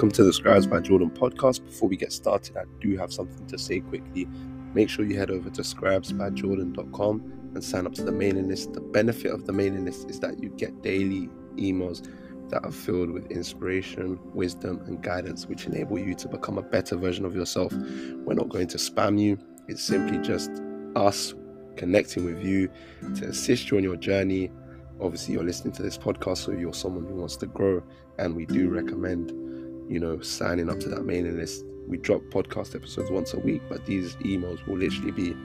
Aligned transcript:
welcome 0.00 0.10
to 0.10 0.24
the 0.24 0.32
Scribes 0.32 0.66
by 0.66 0.80
Jordan 0.80 1.10
podcast. 1.10 1.62
Before 1.62 1.86
we 1.86 1.94
get 1.94 2.10
started, 2.10 2.56
I 2.56 2.62
do 2.80 2.96
have 2.96 3.12
something 3.12 3.46
to 3.48 3.58
say 3.58 3.80
quickly. 3.80 4.26
Make 4.72 4.88
sure 4.88 5.04
you 5.04 5.18
head 5.18 5.30
over 5.30 5.50
to 5.50 5.60
scribesbyjordan.com 5.60 7.50
and 7.54 7.62
sign 7.62 7.84
up 7.84 7.92
to 7.96 8.04
the 8.04 8.10
mailing 8.10 8.48
list. 8.48 8.72
The 8.72 8.80
benefit 8.80 9.30
of 9.30 9.44
the 9.44 9.52
mailing 9.52 9.84
list 9.84 10.08
is 10.08 10.18
that 10.20 10.42
you 10.42 10.48
get 10.56 10.80
daily 10.80 11.28
emails 11.56 12.08
that 12.48 12.64
are 12.64 12.70
filled 12.70 13.10
with 13.10 13.30
inspiration, 13.30 14.18
wisdom, 14.32 14.80
and 14.86 15.02
guidance, 15.02 15.44
which 15.44 15.66
enable 15.66 15.98
you 15.98 16.14
to 16.14 16.28
become 16.28 16.56
a 16.56 16.62
better 16.62 16.96
version 16.96 17.26
of 17.26 17.36
yourself. 17.36 17.70
We're 17.70 18.32
not 18.32 18.48
going 18.48 18.68
to 18.68 18.78
spam 18.78 19.20
you, 19.20 19.36
it's 19.68 19.82
simply 19.82 20.16
just 20.26 20.50
us 20.96 21.34
connecting 21.76 22.24
with 22.24 22.42
you 22.42 22.70
to 23.16 23.26
assist 23.26 23.70
you 23.70 23.76
on 23.76 23.82
your 23.82 23.96
journey. 23.96 24.50
Obviously, 24.98 25.34
you're 25.34 25.44
listening 25.44 25.74
to 25.74 25.82
this 25.82 25.98
podcast, 25.98 26.38
so 26.38 26.52
you're 26.52 26.72
someone 26.72 27.04
who 27.04 27.16
wants 27.16 27.36
to 27.36 27.46
grow, 27.46 27.82
and 28.18 28.34
we 28.34 28.46
do 28.46 28.70
recommend, 28.70 29.49
you 29.90 29.98
know, 29.98 30.20
signing 30.20 30.70
up 30.70 30.78
to 30.80 30.88
that 30.88 31.04
mailing 31.04 31.36
list. 31.36 31.64
We 31.88 31.96
drop 31.98 32.22
podcast 32.30 32.76
episodes 32.76 33.10
once 33.10 33.34
a 33.34 33.40
week, 33.40 33.60
but 33.68 33.84
these 33.86 34.14
emails 34.16 34.64
will 34.66 34.78
literally 34.78 35.10
be 35.10 35.36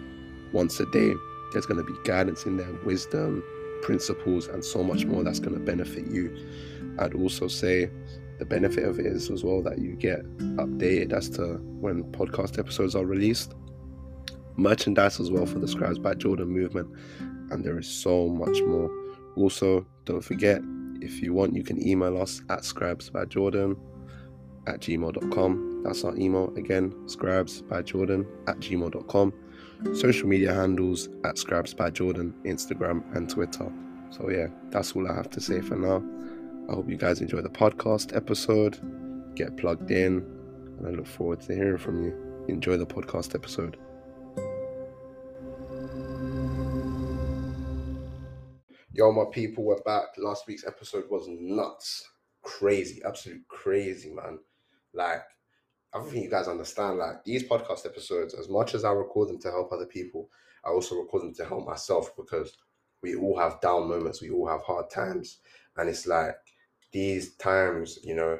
once 0.53 0.80
a 0.80 0.86
day. 0.91 1.13
There's 1.52 1.66
going 1.66 1.84
to 1.84 1.91
be 1.91 1.98
guidance 2.03 2.45
in 2.45 2.58
there, 2.58 2.72
wisdom, 2.86 3.44
principles, 3.81 4.48
and 4.48 4.63
so 4.63 4.84
much 4.84 5.05
more 5.05 5.23
that's 5.23 5.39
going 5.39 5.55
to 5.55 5.59
benefit 5.59 6.05
you. 6.08 6.36
I'd 7.00 7.16
also 7.16 7.48
say 7.48 7.89
the 8.38 8.45
benefit 8.45 8.84
of 8.84 9.00
it 9.00 9.08
is 9.08 9.31
as 9.31 9.44
well 9.44 9.63
that 9.63 9.80
you 9.80 9.95
get 9.95 10.22
updated 10.58 11.12
as 11.12 11.27
to 11.31 11.55
when 11.80 12.03
podcast 12.12 12.59
episodes 12.59 12.95
are 12.95 13.05
released. 13.05 13.55
Merchandise 14.58 15.20
as 15.20 15.31
well 15.31 15.48
for 15.48 15.58
the 15.58 15.67
Scribes 15.67 15.98
by 15.98 16.14
Jordan 16.14 16.50
movement, 16.50 16.88
and 17.50 17.66
there 17.66 17.80
is 17.80 17.88
so 17.88 18.30
much 18.30 18.62
more. 18.62 18.91
Also, 19.38 19.88
don't 20.05 20.23
forget 20.23 20.62
if 21.02 21.22
you 21.22 21.34
want, 21.34 21.55
you 21.55 21.64
can 21.64 21.86
email 21.86 22.22
us 22.22 22.41
at 22.50 22.59
scribesbyjordan 22.59 23.75
at 24.67 24.80
gmail.com. 24.81 25.83
That's 25.83 26.03
our 26.03 26.16
email 26.17 26.53
again, 26.55 26.94
scribes 27.08 27.61
by 27.61 27.81
Jordan 27.81 28.25
at 28.47 28.59
gmail.com. 28.59 29.33
Social 29.94 30.27
media 30.27 30.53
handles 30.53 31.09
at 31.23 31.38
scribes 31.38 31.73
by 31.73 31.89
Jordan, 31.91 32.33
Instagram 32.45 33.03
and 33.16 33.30
Twitter. 33.30 33.71
So 34.09 34.30
yeah, 34.30 34.47
that's 34.69 34.93
all 34.93 35.09
I 35.09 35.13
have 35.13 35.30
to 35.31 35.41
say 35.41 35.61
for 35.61 35.75
now. 35.75 36.03
I 36.69 36.73
hope 36.75 36.89
you 36.89 36.97
guys 36.97 37.21
enjoy 37.21 37.41
the 37.41 37.49
podcast 37.49 38.16
episode, 38.16 38.80
get 39.36 39.55
plugged 39.58 39.91
in, 39.91 40.25
and 40.77 40.88
I 40.88 40.91
look 40.91 41.08
forward 41.08 41.41
to 41.41 41.53
hearing 41.53 41.77
from 41.77 42.03
you. 42.03 42.45
Enjoy 42.47 42.77
the 42.77 42.86
podcast 42.86 43.36
episode. 43.36 43.77
Yo, 48.91 49.11
my 49.11 49.25
people, 49.31 49.66
we're 49.66 49.81
back. 49.81 50.05
Last 50.17 50.47
week's 50.47 50.66
episode 50.66 51.03
was 51.09 51.27
nuts. 51.27 52.08
Crazy, 52.43 53.02
absolute 53.05 53.45
crazy, 53.49 54.09
man. 54.13 54.39
Like, 54.96 55.24
I 55.94 55.98
don't 55.98 56.10
think 56.10 56.24
you 56.24 56.30
guys 56.30 56.48
understand. 56.48 56.98
Like, 56.98 57.24
these 57.24 57.48
podcast 57.48 57.86
episodes, 57.86 58.34
as 58.34 58.50
much 58.50 58.74
as 58.74 58.84
I 58.84 58.92
record 58.92 59.30
them 59.30 59.40
to 59.42 59.52
help 59.52 59.72
other 59.72 59.86
people, 59.86 60.30
I 60.64 60.70
also 60.70 60.96
record 60.96 61.24
them 61.24 61.34
to 61.36 61.46
help 61.46 61.68
myself 61.68 62.16
because 62.16 62.56
we 63.02 63.16
all 63.16 63.38
have 63.38 63.62
down 63.62 63.88
moments, 63.88 64.22
we 64.22 64.32
all 64.32 64.48
have 64.48 64.62
hard 64.62 64.90
times. 64.90 65.40
And 65.78 65.90
it's 65.90 66.08
like, 66.08 66.36
these 66.92 67.36
times, 67.36 68.00
you 68.04 68.16
know, 68.16 68.40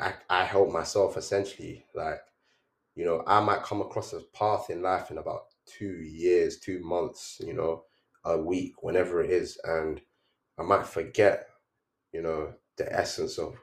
I, 0.00 0.12
I 0.28 0.44
help 0.44 0.70
myself 0.70 1.16
essentially. 1.16 1.86
Like, 1.94 2.20
you 2.94 3.04
know, 3.04 3.22
I 3.26 3.40
might 3.40 3.62
come 3.62 3.80
across 3.80 4.12
a 4.12 4.20
path 4.34 4.70
in 4.70 4.82
life 4.82 5.10
in 5.10 5.18
about 5.18 5.44
two 5.66 6.02
years, 6.02 6.58
two 6.58 6.80
months, 6.82 7.40
you 7.44 7.54
know, 7.54 7.84
a 8.24 8.36
week, 8.36 8.82
whenever 8.82 9.22
it 9.22 9.30
is, 9.30 9.58
and 9.64 10.00
I 10.58 10.62
might 10.62 10.86
forget, 10.86 11.48
you 12.12 12.22
know, 12.22 12.54
the 12.76 12.92
essence 12.92 13.38
of 13.38 13.56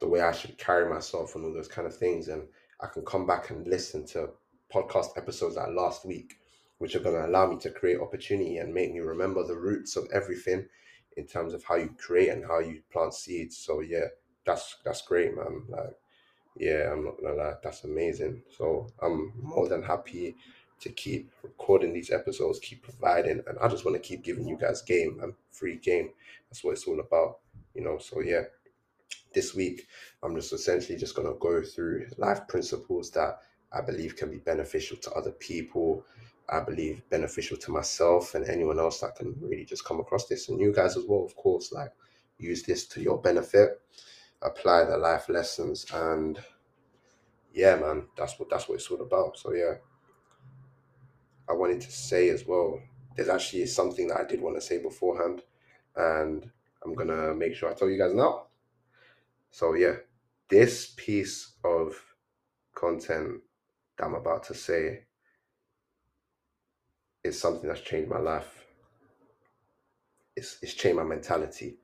the 0.00 0.08
way 0.08 0.20
I 0.20 0.32
should 0.32 0.58
carry 0.58 0.88
myself 0.88 1.34
and 1.34 1.44
all 1.44 1.52
those 1.52 1.68
kind 1.68 1.86
of 1.86 1.96
things. 1.96 2.28
And 2.28 2.48
I 2.80 2.86
can 2.86 3.04
come 3.04 3.26
back 3.26 3.50
and 3.50 3.66
listen 3.66 4.06
to 4.08 4.30
podcast 4.72 5.16
episodes 5.16 5.56
like 5.56 5.68
last 5.70 6.06
week, 6.06 6.38
which 6.78 6.94
are 6.94 7.00
going 7.00 7.16
to 7.16 7.26
allow 7.26 7.50
me 7.50 7.58
to 7.58 7.70
create 7.70 8.00
opportunity 8.00 8.58
and 8.58 8.72
make 8.72 8.92
me 8.92 9.00
remember 9.00 9.44
the 9.46 9.56
roots 9.56 9.96
of 9.96 10.08
everything 10.12 10.66
in 11.16 11.26
terms 11.26 11.52
of 11.52 11.64
how 11.64 11.74
you 11.74 11.94
create 11.98 12.28
and 12.30 12.44
how 12.44 12.60
you 12.60 12.80
plant 12.92 13.12
seeds. 13.12 13.58
So 13.58 13.80
yeah, 13.80 14.06
that's 14.46 14.76
that's 14.84 15.02
great, 15.02 15.34
man. 15.34 15.64
Like, 15.68 15.96
yeah, 16.56 16.92
I'm 16.92 17.04
not 17.04 17.20
gonna 17.20 17.34
lie, 17.34 17.54
that's 17.62 17.84
amazing. 17.84 18.42
So 18.56 18.86
I'm 19.02 19.32
more 19.42 19.68
than 19.68 19.82
happy 19.82 20.36
to 20.80 20.88
keep 20.90 21.30
recording 21.42 21.92
these 21.92 22.12
episodes, 22.12 22.60
keep 22.60 22.82
providing, 22.82 23.42
and 23.46 23.58
I 23.60 23.68
just 23.68 23.84
want 23.84 23.96
to 23.96 24.08
keep 24.08 24.22
giving 24.22 24.46
you 24.46 24.56
guys 24.56 24.82
game 24.82 25.18
and 25.22 25.34
free 25.50 25.76
game. 25.76 26.10
That's 26.48 26.62
what 26.62 26.72
it's 26.72 26.86
all 26.86 27.00
about, 27.00 27.38
you 27.74 27.82
know. 27.82 27.98
So 27.98 28.20
yeah, 28.20 28.42
this 29.34 29.54
week 29.54 29.86
I'm 30.22 30.34
just 30.34 30.52
essentially 30.52 30.98
just 30.98 31.14
gonna 31.14 31.34
go 31.38 31.62
through 31.62 32.08
life 32.16 32.46
principles 32.48 33.10
that 33.12 33.38
I 33.72 33.80
believe 33.80 34.16
can 34.16 34.30
be 34.30 34.38
beneficial 34.38 34.96
to 34.98 35.12
other 35.12 35.32
people. 35.32 36.04
I 36.48 36.60
believe 36.60 37.02
beneficial 37.10 37.58
to 37.58 37.70
myself 37.70 38.34
and 38.34 38.48
anyone 38.48 38.78
else 38.78 39.00
that 39.00 39.16
can 39.16 39.36
really 39.40 39.66
just 39.66 39.84
come 39.84 40.00
across 40.00 40.26
this, 40.26 40.48
and 40.48 40.58
you 40.58 40.72
guys 40.72 40.96
as 40.96 41.04
well, 41.06 41.24
of 41.24 41.36
course. 41.36 41.72
Like 41.72 41.92
use 42.38 42.62
this 42.62 42.86
to 42.88 43.02
your 43.02 43.20
benefit, 43.20 43.80
apply 44.42 44.84
the 44.84 44.96
life 44.96 45.28
lessons, 45.28 45.84
and 45.92 46.40
yeah, 47.52 47.76
man, 47.76 48.06
that's 48.16 48.38
what 48.38 48.48
that's 48.50 48.68
what 48.68 48.76
it's 48.76 48.90
all 48.90 49.02
about. 49.02 49.36
So 49.38 49.52
yeah. 49.52 49.74
I 51.48 51.54
wanted 51.54 51.80
to 51.80 51.90
say 51.90 52.28
as 52.28 52.46
well. 52.46 52.80
There's 53.16 53.30
actually 53.30 53.66
something 53.66 54.08
that 54.08 54.20
I 54.20 54.24
did 54.24 54.40
want 54.40 54.56
to 54.56 54.60
say 54.60 54.82
beforehand, 54.82 55.42
and 55.96 56.50
I'm 56.84 56.94
gonna 56.94 57.34
make 57.34 57.54
sure 57.54 57.70
I 57.70 57.74
tell 57.74 57.88
you 57.88 57.98
guys 57.98 58.14
now. 58.14 58.47
So 59.50 59.74
yeah, 59.74 59.96
this 60.48 60.94
piece 60.96 61.54
of 61.64 61.94
content 62.74 63.40
that 63.96 64.06
I'm 64.06 64.14
about 64.14 64.44
to 64.44 64.54
say 64.54 65.04
is 67.24 67.38
something 67.38 67.68
that's 67.68 67.80
changed 67.80 68.08
my 68.10 68.18
life. 68.18 68.64
It's 70.36 70.58
it's 70.62 70.74
changed 70.74 70.96
my 70.98 71.04
mentality. 71.04 71.78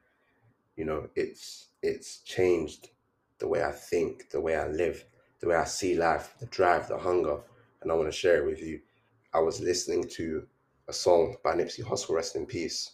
You 0.77 0.85
know, 0.85 1.09
it's 1.15 1.69
it's 1.83 2.19
changed 2.21 2.91
the 3.39 3.49
way 3.49 3.63
I 3.65 3.73
think, 3.73 4.31
the 4.31 4.41
way 4.41 4.57
I 4.57 4.69
live, 4.69 5.05
the 5.41 5.49
way 5.49 5.57
I 5.57 5.65
see 5.65 5.97
life, 5.97 6.35
the 6.39 6.47
drive, 6.47 6.89
the 6.89 6.99
hunger, 6.99 7.41
and 7.83 7.91
I 7.91 7.95
want 7.95 8.09
to 8.09 8.17
share 8.17 8.43
it 8.43 8.47
with 8.47 8.63
you. 8.63 8.81
I 9.33 9.41
was 9.41 9.61
listening 9.61 10.09
to 10.11 10.47
a 10.89 10.93
song 10.93 11.37
by 11.43 11.55
Nipsey 11.55 11.83
Hussle, 11.83 12.15
rest 12.15 12.37
in 12.37 12.47
peace. 12.47 12.93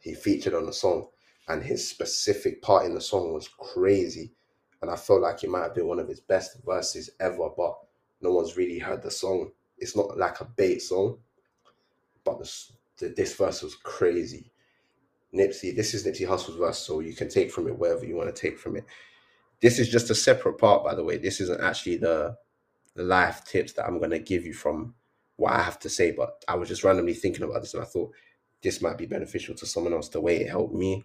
He 0.00 0.14
featured 0.14 0.54
on 0.54 0.66
the 0.66 0.72
song, 0.72 1.08
and 1.48 1.62
his 1.62 1.88
specific 1.88 2.62
part 2.62 2.86
in 2.86 2.94
the 2.94 3.00
song 3.00 3.32
was 3.32 3.48
crazy. 3.48 4.32
And 4.80 4.90
I 4.90 4.96
felt 4.96 5.22
like 5.22 5.44
it 5.44 5.50
might 5.50 5.62
have 5.62 5.74
been 5.74 5.86
one 5.86 5.98
of 5.98 6.08
his 6.08 6.20
best 6.20 6.58
verses 6.64 7.10
ever, 7.20 7.48
but 7.56 7.78
no 8.20 8.32
one's 8.32 8.56
really 8.56 8.78
heard 8.78 9.02
the 9.02 9.10
song. 9.10 9.50
It's 9.78 9.96
not 9.96 10.16
like 10.16 10.40
a 10.40 10.44
bait 10.44 10.80
song, 10.80 11.18
but 12.24 12.38
this, 12.38 12.72
this 12.98 13.34
verse 13.34 13.62
was 13.62 13.74
crazy. 13.74 14.50
Nipsey, 15.34 15.74
this 15.74 15.94
is 15.94 16.06
Nipsey 16.06 16.26
Hussle's 16.26 16.58
verse, 16.58 16.78
so 16.78 17.00
you 17.00 17.14
can 17.14 17.28
take 17.28 17.50
from 17.50 17.66
it 17.66 17.78
whatever 17.78 18.04
you 18.04 18.16
want 18.16 18.34
to 18.34 18.40
take 18.40 18.58
from 18.58 18.76
it. 18.76 18.84
This 19.60 19.78
is 19.78 19.88
just 19.88 20.10
a 20.10 20.14
separate 20.14 20.58
part, 20.58 20.84
by 20.84 20.94
the 20.94 21.04
way. 21.04 21.16
This 21.16 21.40
isn't 21.40 21.60
actually 21.60 21.96
the 21.96 22.36
the 22.94 23.02
life 23.02 23.42
tips 23.44 23.72
that 23.72 23.86
I'm 23.86 23.98
gonna 23.98 24.18
give 24.18 24.44
you 24.44 24.52
from 24.52 24.94
what 25.36 25.54
I 25.54 25.62
have 25.62 25.78
to 25.80 25.88
say, 25.88 26.12
but 26.12 26.44
I 26.46 26.56
was 26.56 26.68
just 26.68 26.84
randomly 26.84 27.14
thinking 27.14 27.42
about 27.42 27.62
this 27.62 27.72
and 27.72 27.82
I 27.82 27.86
thought 27.86 28.12
this 28.62 28.82
might 28.82 28.98
be 28.98 29.06
beneficial 29.06 29.54
to 29.56 29.66
someone 29.66 29.94
else 29.94 30.08
the 30.08 30.20
way 30.20 30.42
it 30.42 30.50
helped 30.50 30.74
me. 30.74 31.04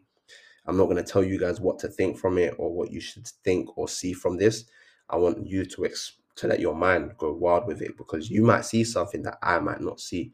I'm 0.68 0.78
not 0.78 0.86
going 0.86 0.98
to 0.98 1.04
tell 1.04 1.24
you 1.24 1.40
guys 1.40 1.62
what 1.62 1.80
to 1.80 1.88
think 1.88 2.18
from 2.18 2.38
it 2.38 2.54
or 2.58 2.72
what 2.74 2.92
you 2.92 3.00
should 3.00 3.28
think 3.44 3.78
or 3.78 3.88
see 3.88 4.14
from 4.14 4.38
this. 4.38 4.66
I 5.10 5.16
want 5.16 5.48
you 5.48 5.66
to 5.66 5.86
ex- 5.86 6.20
to 6.36 6.48
let 6.48 6.60
your 6.60 6.76
mind 6.76 7.14
go 7.18 7.34
wild 7.34 7.66
with 7.66 7.82
it 7.82 7.98
because 7.98 8.30
you 8.30 8.44
might 8.44 8.66
see 8.66 8.84
something 8.84 9.24
that 9.24 9.38
I 9.42 9.60
might 9.60 9.82
not 9.82 10.00
see. 10.00 10.34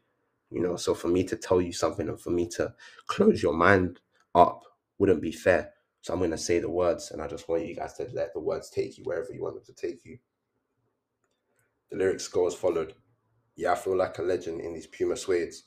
You 0.49 0.61
know, 0.61 0.75
so 0.75 0.93
for 0.93 1.07
me 1.07 1.23
to 1.25 1.35
tell 1.35 1.61
you 1.61 1.71
something 1.71 2.09
and 2.09 2.19
for 2.19 2.31
me 2.31 2.47
to 2.49 2.73
close 3.07 3.41
your 3.41 3.53
mind 3.53 3.99
up 4.35 4.63
wouldn't 4.97 5.21
be 5.21 5.31
fair. 5.31 5.71
So 6.01 6.13
I'm 6.13 6.19
going 6.19 6.31
to 6.31 6.37
say 6.37 6.59
the 6.59 6.69
words 6.69 7.11
and 7.11 7.21
I 7.21 7.27
just 7.27 7.47
want 7.47 7.65
you 7.65 7.75
guys 7.75 7.93
to 7.93 8.07
let 8.13 8.33
the 8.33 8.39
words 8.39 8.69
take 8.69 8.97
you 8.97 9.03
wherever 9.05 9.31
you 9.31 9.41
want 9.41 9.55
them 9.55 9.63
to 9.65 9.73
take 9.73 10.03
you. 10.03 10.17
The 11.91 11.97
lyrics 11.97 12.27
go 12.27 12.47
as 12.47 12.55
followed. 12.55 12.93
Yeah, 13.55 13.73
I 13.73 13.75
feel 13.75 13.95
like 13.95 14.17
a 14.17 14.23
legend 14.23 14.61
in 14.61 14.73
these 14.73 14.87
Puma 14.87 15.13
suedes. 15.13 15.61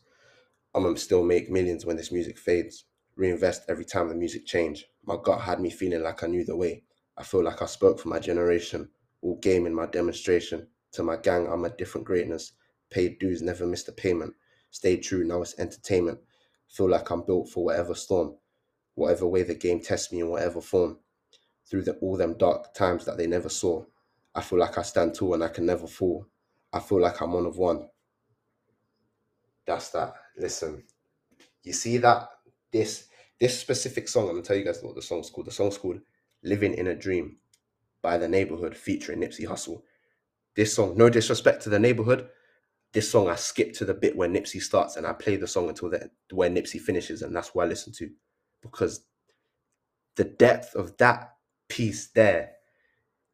I'ma 0.75 0.95
still 0.95 1.23
make 1.23 1.51
millions 1.51 1.87
when 1.87 1.97
this 1.97 2.13
music 2.13 2.39
fades. 2.39 2.85
Reinvest 3.17 3.63
every 3.69 3.85
time 3.85 4.09
the 4.09 4.15
music 4.15 4.47
change. 4.47 4.87
My 5.05 5.17
gut 5.23 5.41
had 5.41 5.61
me 5.61 5.71
feeling 5.71 6.03
like 6.03 6.23
I 6.23 6.27
knew 6.27 6.45
the 6.45 6.57
way. 6.57 6.83
I 7.17 7.23
feel 7.23 7.43
like 7.43 7.63
I 7.63 7.67
spoke 7.67 7.99
for 7.99 8.09
my 8.09 8.19
generation. 8.19 8.91
All 9.23 9.39
game 9.39 9.67
in 9.67 9.75
my 9.75 9.87
demonstration. 9.87 10.67
To 10.93 11.03
my 11.03 11.17
gang, 11.17 11.49
I'm 11.49 11.65
a 11.65 11.71
different 11.71 12.07
greatness. 12.07 12.53
Paid 12.91 13.19
dues, 13.19 13.41
never 13.41 13.67
missed 13.67 13.89
a 13.89 13.93
payment. 13.93 14.35
Stayed 14.71 14.99
true, 14.99 15.25
now 15.25 15.41
it's 15.41 15.59
entertainment. 15.59 16.19
Feel 16.69 16.91
like 16.91 17.11
I'm 17.11 17.25
built 17.25 17.49
for 17.49 17.65
whatever 17.65 17.95
storm. 17.95 18.37
Whatever 18.95 19.27
way 19.27 19.43
the 19.43 19.55
game 19.55 19.81
tests 19.81 20.13
me 20.13 20.21
in 20.21 20.29
whatever 20.29 20.61
form. 20.61 20.99
Through 21.69 21.83
the, 21.83 21.95
all 21.95 22.17
them 22.17 22.37
dark 22.37 22.75
times 22.75 23.07
that 23.07 23.17
they 23.17 23.27
never 23.27 23.49
saw. 23.49 23.85
I 24.35 24.43
feel 24.43 24.59
like 24.59 24.77
I 24.77 24.83
stand 24.83 25.15
tall 25.15 25.35
and 25.35 25.43
I 25.43 25.49
can 25.49 25.65
never 25.65 25.87
fall. 25.87 26.27
I 26.73 26.81
feel 26.81 27.01
like 27.01 27.23
I'm 27.23 27.33
one 27.33 27.47
of 27.47 27.57
one. 27.57 27.89
That's 29.67 29.89
that. 29.91 30.15
Listen, 30.37 30.85
you 31.63 31.73
see 31.73 31.97
that 31.99 32.29
this 32.77 33.09
this 33.41 33.59
specific 33.59 34.09
song. 34.09 34.25
I'm 34.25 34.35
gonna 34.35 34.43
tell 34.43 34.57
you 34.57 34.65
guys 34.65 34.81
what 34.83 34.95
the 34.95 35.03
song's 35.03 35.31
called. 35.31 35.47
The 35.47 35.53
song's 35.53 35.79
called 35.79 36.01
"Living 36.43 36.75
in 36.75 36.87
a 36.87 36.95
Dream" 36.95 37.39
by 38.03 38.19
the 38.19 38.29
neighborhood 38.29 38.77
featuring 38.77 39.21
Nipsey 39.21 39.47
Hussle. 39.47 39.83
This 40.55 40.75
song, 40.75 40.97
no 40.97 41.11
disrespect 41.11 41.63
to 41.65 41.71
the 41.71 41.79
neighborhood, 41.79 42.29
this 42.93 43.11
song 43.11 43.29
I 43.29 43.35
skip 43.35 43.75
to 43.75 43.85
the 43.85 43.93
bit 43.95 44.17
where 44.17 44.29
Nipsey 44.29 44.61
starts 44.61 44.97
and 44.97 45.07
I 45.07 45.13
play 45.13 45.37
the 45.37 45.47
song 45.47 45.69
until 45.69 45.91
the 45.91 46.11
where 46.33 46.51
Nipsey 46.51 46.81
finishes, 46.81 47.23
and 47.23 47.35
that's 47.35 47.55
what 47.55 47.67
I 47.67 47.69
listen 47.69 47.93
to 47.95 48.11
because 48.63 49.05
the 50.17 50.25
depth 50.25 50.75
of 50.75 50.97
that 50.97 51.35
piece 51.69 52.09
there. 52.09 52.53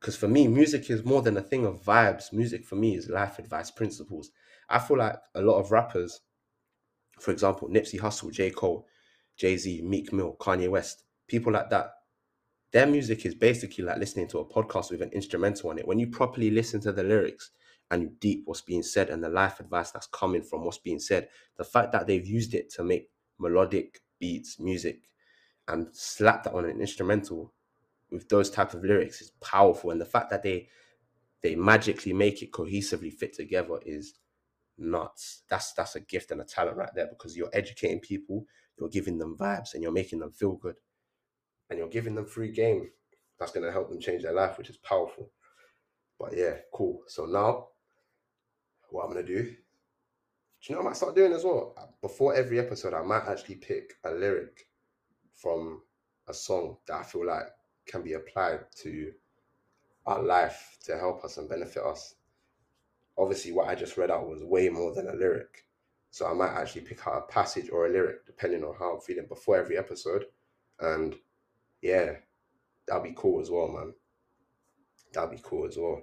Because 0.01 0.17
for 0.17 0.27
me, 0.27 0.49
music 0.49 0.91
is 0.91 1.05
more 1.05 1.23
than 1.23 1.37
a 1.37 1.43
thing 1.43 1.65
of 1.65 1.85
vibes. 1.85 2.33
Music 2.33 2.65
for 2.65 2.75
me 2.75 2.97
is 2.97 3.09
life 3.09 3.39
advice, 3.39 3.71
principles. 3.71 4.33
I 4.69 4.81
feel 4.81 4.99
like 4.99 5.17
a 5.37 5.43
lot 5.43 5.61
of 5.61 5.71
rappers, 5.71 6.21
for 7.21 7.31
example, 7.31 7.69
Nipsey 7.69 8.01
Hussle, 8.01 8.33
J. 8.33 8.51
Cole, 8.51 8.85
Jay 9.37 9.57
Z, 9.57 9.83
Meek 9.83 10.13
Mill, 10.13 10.37
Kanye 10.39 10.69
West, 10.69 11.05
people 11.29 11.53
like 11.53 11.71
that, 11.71 11.93
their 12.73 12.87
music 12.87 13.27
is 13.27 13.35
basically 13.35 13.85
like 13.85 13.99
listening 13.99 14.29
to 14.29 14.39
a 14.39 14.45
podcast 14.45 14.91
with 14.91 15.03
an 15.03 15.11
instrumental 15.11 15.71
on 15.71 15.79
it. 15.79 15.87
When 15.87 15.99
you 15.99 16.07
properly 16.07 16.51
listen 16.51 16.81
to 16.83 16.93
the 16.93 17.03
lyrics 17.03 17.51
and 17.91 18.03
you 18.03 18.13
deep 18.21 18.43
what's 18.47 18.63
being 18.63 18.83
said 18.83 19.11
and 19.11 19.23
the 19.23 19.29
life 19.29 19.61
advice 19.61 19.91
that's 19.91 20.07
coming 20.07 20.43
from 20.43 20.65
what's 20.65 20.79
being 20.79 20.99
said, 20.99 21.29
the 21.59 21.65
fact 21.65 21.93
that 21.93 22.07
they've 22.07 22.27
used 22.27 22.55
it 22.55 22.71
to 22.71 22.85
make 22.85 23.11
melodic 23.39 24.01
beats, 24.19 24.59
music, 24.59 25.11
and 25.69 25.89
slap 25.93 26.45
that 26.45 26.55
on 26.55 26.65
an 26.65 26.81
instrumental 26.81 27.53
with 28.11 28.29
those 28.29 28.51
type 28.51 28.75
of 28.75 28.85
lyrics 28.85 29.21
is 29.21 29.33
powerful. 29.43 29.91
And 29.91 30.01
the 30.01 30.07
fact 30.07 30.31
that 30.31 30.43
they 30.43 30.69
they 31.43 31.57
magically 31.57 32.13
make 32.13 32.43
it 32.43 32.53
cohesively 32.53 33.13
fit 33.13 33.35
together 33.35 33.79
is 33.85 34.15
nuts. 34.79 35.43
That's 35.49 35.73
that's 35.73 35.97
a 35.97 36.01
gift 36.01 36.31
and 36.31 36.41
a 36.41 36.45
talent 36.45 36.77
right 36.77 36.95
there 36.95 37.07
because 37.09 37.37
you're 37.37 37.51
educating 37.53 38.01
people, 38.01 38.47
you're 38.83 38.91
giving 38.91 39.19
them 39.19 39.37
vibes, 39.39 39.75
and 39.75 39.83
you're 39.83 39.93
making 39.93 40.19
them 40.19 40.33
feel 40.33 40.57
good 40.57 40.77
and 41.73 41.79
you're 41.79 41.89
giving 41.89 42.15
them 42.15 42.27
free 42.27 42.53
game 42.53 42.91
that's 43.39 43.51
going 43.51 43.65
to 43.65 43.73
help 43.73 43.89
them 43.89 43.99
change 43.99 44.23
their 44.23 44.35
life, 44.35 44.59
which 44.59 44.69
is 44.69 44.77
powerful. 44.77 45.31
But 46.21 46.37
yeah, 46.37 46.57
cool. 46.73 47.01
So 47.09 47.25
now, 47.25 47.69
what 48.91 49.05
I'm 49.05 49.13
going 49.13 49.25
to 49.25 49.35
do, 49.35 49.43
do 49.43 49.55
you 50.65 50.75
know 50.75 50.81
what 50.81 50.89
I 50.89 50.91
might 50.91 50.97
start 50.97 51.17
doing 51.17 51.33
as 51.33 51.45
well? 51.45 51.75
Uh, 51.79 51.87
before 52.03 52.35
every 52.35 52.59
episode, 52.59 52.93
I 52.93 53.01
might 53.03 53.25
actually 53.27 53.55
pick 53.55 53.95
a 54.05 54.11
lyric 54.11 54.67
from 55.35 55.81
a 56.29 56.35
song 56.35 56.77
that 56.87 56.97
I 56.97 57.03
feel 57.05 57.27
like 57.27 57.47
can 57.87 58.03
be 58.03 58.13
applied 58.13 58.61
to 58.83 59.11
our 60.05 60.23
life 60.23 60.77
to 60.85 60.99
help 60.99 61.25
us 61.25 61.39
and 61.39 61.49
benefit 61.49 61.83
us. 61.83 62.17
Obviously, 63.17 63.53
what 63.53 63.69
I 63.69 63.75
just 63.75 63.97
read 63.97 64.11
out 64.11 64.29
was 64.29 64.45
way 64.45 64.69
more 64.69 64.95
than 64.95 65.09
a 65.09 65.15
lyric. 65.15 65.65
So 66.13 66.27
I 66.27 66.35
might 66.35 66.53
actually 66.53 66.83
pick 66.83 67.07
out 67.07 67.17
a 67.17 67.33
passage 67.33 67.71
or 67.71 67.87
a 67.87 67.89
lyric 67.89 68.27
depending 68.27 68.63
on 68.63 68.75
how 68.79 68.95
I'm 68.95 69.01
feeling 69.01 69.25
before 69.27 69.57
every 69.57 69.79
episode. 69.79 70.27
And 70.79 71.17
yeah, 71.81 72.17
that'd 72.87 73.03
be 73.03 73.15
cool 73.17 73.41
as 73.41 73.51
well, 73.51 73.69
man. 73.69 73.95
That'd 75.15 75.31
be 75.31 75.43
cool 75.43 75.67
as 75.67 75.79
well. 75.79 76.03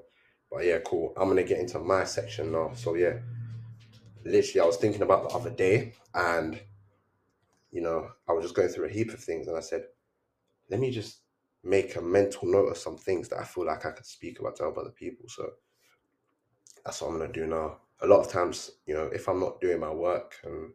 But 0.52 0.66
yeah, 0.66 0.80
cool. 0.84 1.14
I'm 1.16 1.28
gonna 1.28 1.44
get 1.44 1.60
into 1.60 1.78
my 1.78 2.06
section 2.06 2.52
now. 2.52 2.72
So 2.74 2.96
yeah, 2.96 3.20
literally, 4.26 4.62
I 4.62 4.66
was 4.66 4.78
thinking 4.78 5.04
about 5.04 5.30
the 5.30 5.36
other 5.36 5.52
day, 5.52 5.94
and 6.16 6.60
you 7.72 7.82
know, 7.82 8.10
I 8.28 8.32
was 8.32 8.46
just 8.46 8.56
going 8.56 8.70
through 8.70 8.88
a 8.88 8.92
heap 8.92 9.14
of 9.14 9.24
things, 9.24 9.48
and 9.48 9.56
I 9.56 9.60
said, 9.60 9.84
let 10.72 10.80
me 10.80 10.90
just 10.90 11.20
make 11.64 11.96
a 11.96 12.02
mental 12.02 12.48
note 12.48 12.70
of 12.70 12.78
some 12.78 12.98
things 12.98 13.30
that 13.30 13.40
I 13.40 13.44
feel 13.44 13.68
like 13.68 13.86
I 13.86 13.92
could 13.92 14.08
speak 14.08 14.40
about 14.40 14.56
to 14.56 14.64
help 14.64 14.80
other 14.80 14.90
people. 14.90 15.30
So 15.30 15.52
that's 16.84 17.00
what 17.00 17.10
I'm 17.10 17.20
gonna 17.20 17.32
do 17.32 17.46
now. 17.46 17.78
A 18.02 18.08
lot 18.08 18.20
of 18.20 18.32
times, 18.32 18.72
you 18.86 18.94
know, 18.94 19.10
if 19.14 19.28
I'm 19.28 19.40
not 19.40 19.60
doing 19.60 19.80
my 19.80 19.92
work 19.92 20.36
and 20.44 20.72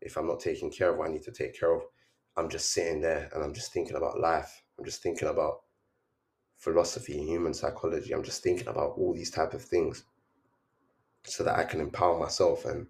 if 0.00 0.16
I'm 0.16 0.26
not 0.26 0.40
taking 0.40 0.70
care 0.70 0.90
of 0.90 0.98
what 0.98 1.08
I 1.08 1.12
need 1.12 1.22
to 1.22 1.32
take 1.32 1.58
care 1.58 1.72
of, 1.74 1.82
I'm 2.36 2.48
just 2.48 2.72
sitting 2.72 3.00
there 3.00 3.30
and 3.32 3.42
I'm 3.44 3.54
just 3.54 3.72
thinking 3.72 3.96
about 3.96 4.18
life. 4.18 4.62
I'm 4.78 4.84
just 4.84 5.02
thinking 5.02 5.28
about 5.28 5.62
philosophy 6.58 7.18
and 7.18 7.28
human 7.28 7.54
psychology. 7.54 8.12
I'm 8.12 8.24
just 8.24 8.42
thinking 8.42 8.68
about 8.68 8.94
all 8.96 9.14
these 9.14 9.30
type 9.30 9.54
of 9.54 9.62
things 9.62 10.04
so 11.24 11.44
that 11.44 11.58
I 11.58 11.64
can 11.64 11.80
empower 11.80 12.18
myself 12.18 12.64
and, 12.64 12.86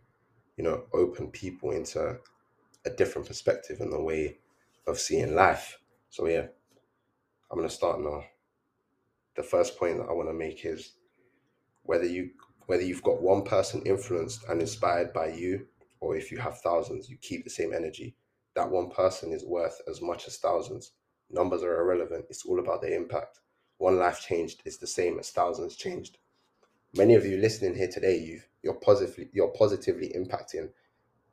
you 0.56 0.64
know, 0.64 0.84
open 0.94 1.30
people 1.30 1.70
into 1.72 2.18
a 2.86 2.90
different 2.90 3.28
perspective 3.28 3.80
and 3.80 3.92
the 3.92 4.00
way 4.00 4.38
of 4.86 4.98
seeing 4.98 5.34
life. 5.34 5.78
So 6.10 6.26
yeah, 6.26 6.46
I'm 7.50 7.58
gonna 7.58 7.68
start 7.70 8.00
now. 8.00 8.24
The 9.36 9.42
first 9.42 9.78
point 9.78 9.98
that 9.98 10.08
I 10.08 10.12
want 10.12 10.28
to 10.28 10.34
make 10.34 10.64
is 10.64 10.92
whether 11.82 12.06
you 12.06 12.30
whether 12.66 12.82
you've 12.82 13.02
got 13.02 13.22
one 13.22 13.42
person 13.42 13.82
influenced 13.82 14.44
and 14.48 14.60
inspired 14.60 15.12
by 15.12 15.28
you, 15.28 15.66
or 16.00 16.16
if 16.16 16.30
you 16.30 16.38
have 16.38 16.60
thousands, 16.60 17.08
you 17.08 17.16
keep 17.18 17.44
the 17.44 17.50
same 17.50 17.72
energy 17.72 18.16
that 18.54 18.70
one 18.70 18.90
person 18.90 19.32
is 19.32 19.44
worth 19.44 19.80
as 19.88 20.00
much 20.00 20.26
as 20.26 20.38
thousands. 20.38 20.92
Numbers 21.30 21.62
are 21.62 21.80
irrelevant. 21.80 22.26
It's 22.30 22.44
all 22.44 22.60
about 22.60 22.82
the 22.82 22.94
impact. 22.94 23.40
One 23.78 23.98
life 23.98 24.20
changed 24.20 24.62
is 24.64 24.78
the 24.78 24.86
same 24.86 25.18
as 25.18 25.30
thousands 25.30 25.76
changed. 25.76 26.18
Many 26.96 27.14
of 27.14 27.26
you 27.26 27.38
listening 27.38 27.74
here 27.74 27.88
today, 27.88 28.18
you 28.18 28.40
you're 28.62 28.74
positively 28.74 29.28
you're 29.32 29.48
positively 29.48 30.12
impacting 30.16 30.70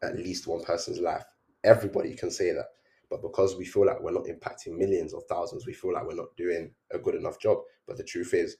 at 0.02 0.18
least 0.18 0.48
one 0.48 0.64
person's 0.64 1.00
life. 1.00 1.24
Everybody 1.64 2.16
can 2.16 2.32
say 2.32 2.52
that. 2.52 2.66
But 3.10 3.22
because 3.22 3.56
we 3.56 3.66
feel 3.66 3.86
like 3.86 4.02
we're 4.02 4.12
not 4.12 4.26
impacting 4.26 4.78
millions 4.78 5.14
or 5.14 5.22
thousands, 5.30 5.68
we 5.68 5.74
feel 5.74 5.94
like 5.94 6.08
we're 6.08 6.16
not 6.16 6.36
doing 6.38 6.72
a 6.92 6.98
good 6.98 7.14
enough 7.14 7.40
job. 7.40 7.60
But 7.86 7.98
the 7.98 8.04
truth 8.04 8.34
is, 8.34 8.58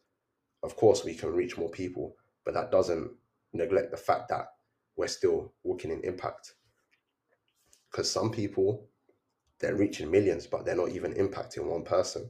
of 0.62 0.76
course, 0.76 1.04
we 1.04 1.16
can 1.16 1.34
reach 1.34 1.58
more 1.58 1.70
people, 1.70 2.16
but 2.46 2.54
that 2.54 2.72
doesn't 2.72 3.12
neglect 3.54 3.92
the 3.92 3.98
fact 3.98 4.30
that 4.30 4.48
we're 4.96 5.08
still 5.08 5.54
working 5.64 5.92
in 5.92 6.02
impact. 6.02 6.54
Because 7.90 8.10
some 8.10 8.32
people 8.32 8.88
they're 9.60 9.76
reaching 9.76 10.10
millions 10.10 10.48
but 10.48 10.66
they're 10.66 10.76
not 10.76 10.90
even 10.90 11.14
impacting 11.14 11.66
one 11.66 11.84
person. 11.84 12.30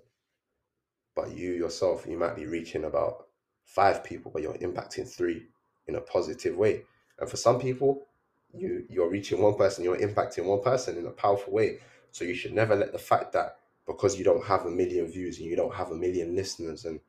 But 1.15 1.31
you 1.35 1.51
yourself 1.51 2.05
you 2.07 2.17
might 2.17 2.35
be 2.35 2.45
reaching 2.45 2.85
about 2.85 3.27
five 3.65 4.03
people 4.03 4.31
but 4.31 4.41
you're 4.41 4.53
impacting 4.55 5.07
three 5.07 5.47
in 5.87 5.95
a 5.95 6.01
positive 6.01 6.55
way. 6.55 6.83
And 7.19 7.29
for 7.29 7.37
some 7.37 7.59
people 7.59 8.07
you 8.53 8.85
you're 8.89 9.09
reaching 9.09 9.41
one 9.41 9.55
person 9.55 9.83
you're 9.83 9.97
impacting 9.97 10.45
one 10.45 10.61
person 10.61 10.97
in 10.97 11.05
a 11.05 11.11
powerful 11.11 11.53
way. 11.53 11.79
So 12.11 12.25
you 12.25 12.35
should 12.35 12.53
never 12.53 12.75
let 12.75 12.91
the 12.91 12.99
fact 12.99 13.31
that 13.33 13.57
because 13.87 14.17
you 14.17 14.23
don't 14.23 14.45
have 14.45 14.65
a 14.65 14.69
million 14.69 15.07
views 15.11 15.39
and 15.39 15.47
you 15.47 15.55
don't 15.55 15.73
have 15.73 15.91
a 15.91 15.95
million 15.95 16.35
listeners 16.35 16.85
and 16.85 16.99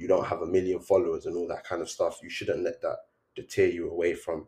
you 0.00 0.08
don't 0.08 0.26
have 0.26 0.42
a 0.42 0.46
million 0.46 0.80
followers 0.80 1.26
and 1.26 1.36
all 1.36 1.46
that 1.48 1.64
kind 1.64 1.82
of 1.82 1.90
stuff 1.90 2.18
you 2.22 2.30
shouldn't 2.30 2.64
let 2.64 2.80
that 2.82 2.96
deter 3.36 3.66
you 3.66 3.90
away 3.90 4.14
from 4.14 4.46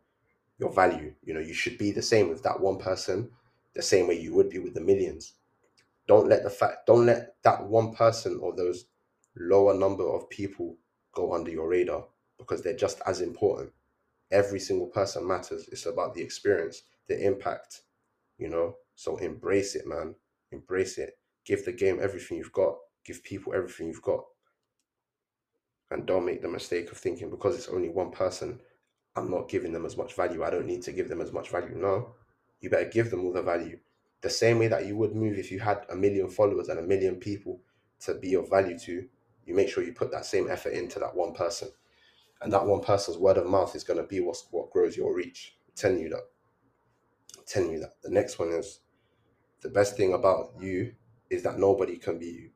your 0.58 0.72
value 0.72 1.14
you 1.22 1.34
know 1.34 1.40
you 1.40 1.54
should 1.54 1.78
be 1.78 1.92
the 1.92 2.02
same 2.02 2.28
with 2.28 2.42
that 2.42 2.60
one 2.60 2.78
person 2.78 3.30
the 3.74 3.82
same 3.82 4.06
way 4.08 4.18
you 4.18 4.34
would 4.34 4.50
be 4.50 4.58
with 4.58 4.74
the 4.74 4.80
millions. 4.80 5.34
Don't 6.06 6.28
let 6.28 6.42
the 6.42 6.50
fact, 6.50 6.86
don't 6.86 7.06
let 7.06 7.36
that 7.42 7.66
one 7.66 7.94
person 7.94 8.38
or 8.42 8.54
those 8.54 8.86
lower 9.36 9.74
number 9.74 10.06
of 10.06 10.28
people 10.28 10.76
go 11.12 11.32
under 11.32 11.50
your 11.50 11.68
radar 11.68 12.06
because 12.38 12.62
they're 12.62 12.76
just 12.76 13.00
as 13.06 13.20
important. 13.20 13.72
Every 14.30 14.60
single 14.60 14.88
person 14.88 15.26
matters. 15.26 15.68
It's 15.70 15.86
about 15.86 16.14
the 16.14 16.22
experience, 16.22 16.82
the 17.08 17.24
impact, 17.24 17.82
you 18.38 18.48
know. 18.48 18.76
So 18.94 19.16
embrace 19.18 19.74
it, 19.74 19.86
man. 19.86 20.14
Embrace 20.50 20.98
it. 20.98 21.18
Give 21.44 21.64
the 21.64 21.72
game 21.72 21.98
everything 22.00 22.38
you've 22.38 22.52
got. 22.52 22.76
Give 23.04 23.22
people 23.22 23.54
everything 23.54 23.88
you've 23.88 24.02
got. 24.02 24.24
And 25.92 26.06
don't 26.06 26.24
make 26.24 26.40
the 26.40 26.48
mistake 26.48 26.90
of 26.90 26.96
thinking 26.96 27.28
because 27.28 27.54
it's 27.54 27.68
only 27.68 27.90
one 27.90 28.10
person, 28.10 28.60
I'm 29.14 29.30
not 29.30 29.50
giving 29.50 29.72
them 29.72 29.84
as 29.84 29.96
much 29.96 30.14
value. 30.14 30.42
I 30.42 30.48
don't 30.48 30.66
need 30.66 30.80
to 30.82 30.92
give 30.92 31.10
them 31.10 31.20
as 31.20 31.32
much 31.32 31.50
value. 31.50 31.74
No, 31.76 32.14
you 32.60 32.70
better 32.70 32.88
give 32.88 33.10
them 33.10 33.24
all 33.24 33.32
the 33.32 33.42
value. 33.42 33.78
The 34.22 34.30
same 34.30 34.58
way 34.58 34.68
that 34.68 34.86
you 34.86 34.96
would 34.96 35.14
move 35.14 35.36
if 35.36 35.52
you 35.52 35.60
had 35.60 35.84
a 35.90 35.94
million 35.94 36.30
followers 36.30 36.68
and 36.68 36.78
a 36.78 36.82
million 36.82 37.16
people 37.16 37.60
to 38.00 38.14
be 38.14 38.34
of 38.34 38.48
value 38.48 38.78
to, 38.78 39.06
you 39.44 39.54
make 39.54 39.68
sure 39.68 39.84
you 39.84 39.92
put 39.92 40.10
that 40.12 40.24
same 40.24 40.50
effort 40.50 40.72
into 40.72 40.98
that 40.98 41.14
one 41.14 41.34
person. 41.34 41.68
And 42.40 42.50
that 42.54 42.64
one 42.64 42.80
person's 42.80 43.18
word 43.18 43.36
of 43.36 43.46
mouth 43.46 43.76
is 43.76 43.84
going 43.84 43.98
to 43.98 44.06
be 44.06 44.20
what's, 44.20 44.46
what 44.50 44.70
grows 44.70 44.96
your 44.96 45.14
reach. 45.14 45.56
I'm 45.68 45.74
telling 45.76 45.98
you 46.00 46.08
that. 46.08 46.24
I'm 47.36 47.44
telling 47.46 47.72
you 47.72 47.80
that. 47.80 47.96
The 48.02 48.10
next 48.10 48.38
one 48.38 48.48
is 48.48 48.80
the 49.60 49.68
best 49.68 49.96
thing 49.96 50.14
about 50.14 50.54
you 50.58 50.94
is 51.28 51.42
that 51.42 51.58
nobody 51.58 51.98
can 51.98 52.18
be 52.18 52.26
you. 52.26 52.50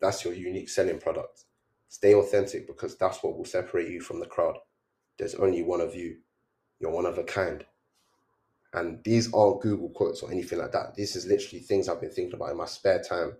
That's 0.00 0.24
your 0.24 0.34
unique 0.34 0.68
selling 0.68 0.98
product. 0.98 1.44
Stay 1.92 2.14
authentic 2.14 2.66
because 2.66 2.96
that's 2.96 3.22
what 3.22 3.36
will 3.36 3.44
separate 3.44 3.90
you 3.90 4.00
from 4.00 4.18
the 4.18 4.24
crowd. 4.24 4.56
There's 5.18 5.34
only 5.34 5.62
one 5.62 5.82
of 5.82 5.94
you. 5.94 6.16
You're 6.78 6.90
one 6.90 7.04
of 7.04 7.18
a 7.18 7.22
kind. 7.22 7.66
And 8.72 9.04
these 9.04 9.30
aren't 9.34 9.60
Google 9.60 9.90
quotes 9.90 10.22
or 10.22 10.30
anything 10.32 10.58
like 10.58 10.72
that. 10.72 10.96
This 10.96 11.16
is 11.16 11.26
literally 11.26 11.60
things 11.60 11.90
I've 11.90 12.00
been 12.00 12.10
thinking 12.10 12.32
about 12.32 12.48
in 12.48 12.56
my 12.56 12.64
spare 12.64 13.02
time. 13.02 13.34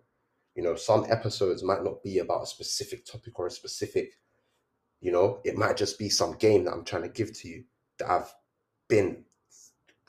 You 0.55 0.63
know, 0.63 0.75
some 0.75 1.07
episodes 1.09 1.63
might 1.63 1.83
not 1.83 2.03
be 2.03 2.19
about 2.19 2.43
a 2.43 2.47
specific 2.47 3.07
topic 3.07 3.39
or 3.39 3.47
a 3.47 3.51
specific, 3.51 4.13
you 5.01 5.13
know, 5.13 5.41
it 5.47 5.57
might 5.57 5.79
just 5.79 5.99
be 5.99 6.11
some 6.11 6.35
game 6.35 6.65
that 6.65 6.75
I'm 6.75 6.85
trying 6.85 7.05
to 7.05 7.09
give 7.09 7.33
to 7.39 7.49
you 7.49 7.65
that 8.01 8.11
I've 8.11 8.35
been 8.87 9.25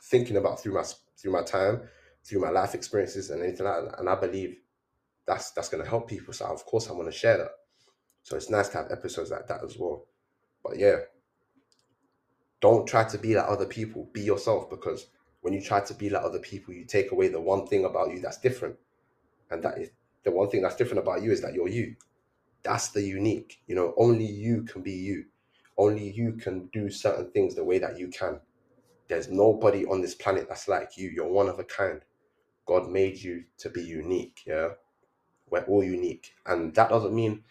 thinking 0.02 0.36
about 0.36 0.60
through 0.60 0.74
my 0.74 0.84
through 1.18 1.32
my 1.32 1.44
time, 1.44 1.84
through 2.26 2.42
my 2.42 2.50
life 2.50 2.76
experiences 2.76 3.30
and 3.30 3.42
anything 3.42 3.66
like 3.66 3.86
that. 3.86 4.00
And 4.00 4.10
I 4.10 4.16
believe 4.16 4.58
that's 5.26 5.52
that's 5.52 5.70
gonna 5.70 5.88
help 5.88 6.10
people. 6.10 6.34
So 6.34 6.44
of 6.44 6.66
course 6.66 6.90
I 6.90 6.92
want 6.92 7.10
to 7.10 7.18
share 7.18 7.38
that. 7.38 7.52
So 8.24 8.36
it's 8.36 8.50
nice 8.50 8.70
to 8.70 8.77
have 8.77 8.92
episodes 8.92 9.32
like 9.32 9.48
that 9.48 9.63
as 9.63 9.77
well. 9.77 10.06
But 10.63 10.80
yeah, 10.80 10.96
don't 12.62 12.88
try 12.88 13.03
to 13.03 13.18
be 13.18 13.36
like 13.36 13.48
other 13.48 13.65
people. 13.65 14.10
Be 14.13 14.22
yourself 14.22 14.70
because 14.70 15.08
when 15.42 15.53
you 15.53 15.62
try 15.62 15.82
to 15.82 15.94
be 15.94 16.10
like 16.10 16.24
other 16.24 16.39
people, 16.39 16.74
you 16.74 16.86
take 16.86 17.12
away 17.12 17.27
the 17.27 17.42
one 17.42 17.68
thing 17.68 17.84
about 17.84 18.12
you 18.12 18.22
that's 18.22 18.39
different. 18.39 18.77
And 19.51 19.62
that 19.63 19.77
is 19.77 19.92
the 20.24 20.32
one 20.32 20.50
thing 20.50 20.62
that's 20.62 20.77
different 20.77 21.03
about 21.03 21.22
you 21.22 21.32
is 21.32 21.42
that 21.42 21.53
you're 21.53 21.68
you. 21.68 21.96
That's 22.63 22.89
the 22.89 23.01
unique. 23.01 23.60
You 23.68 23.75
know, 23.75 23.94
only 23.98 24.25
you 24.25 24.63
can 24.63 24.82
be 24.82 24.94
you. 24.94 25.25
Only 25.77 26.10
you 26.10 26.34
can 26.34 26.68
do 26.68 26.89
certain 26.89 27.30
things 27.32 27.56
the 27.56 27.63
way 27.65 27.80
that 27.80 28.00
you 28.00 28.08
can. 28.08 28.39
There's 29.10 29.30
nobody 29.30 29.86
on 29.86 30.00
this 30.00 30.15
planet 30.15 30.48
that's 30.48 30.70
like 30.70 30.98
you. 30.98 31.10
You're 31.10 31.27
one 31.27 31.50
of 31.50 31.60
a 31.60 31.65
kind. 31.65 32.01
God 32.65 32.89
made 32.89 33.18
you 33.18 33.44
to 33.58 33.70
be 33.70 33.82
unique. 33.82 34.44
Yeah. 34.48 34.70
We're 35.50 35.65
all 35.65 35.84
unique. 35.84 36.34
And 36.46 36.74
that 36.75 36.89
doesn't 36.89 37.13
mean 37.13 37.44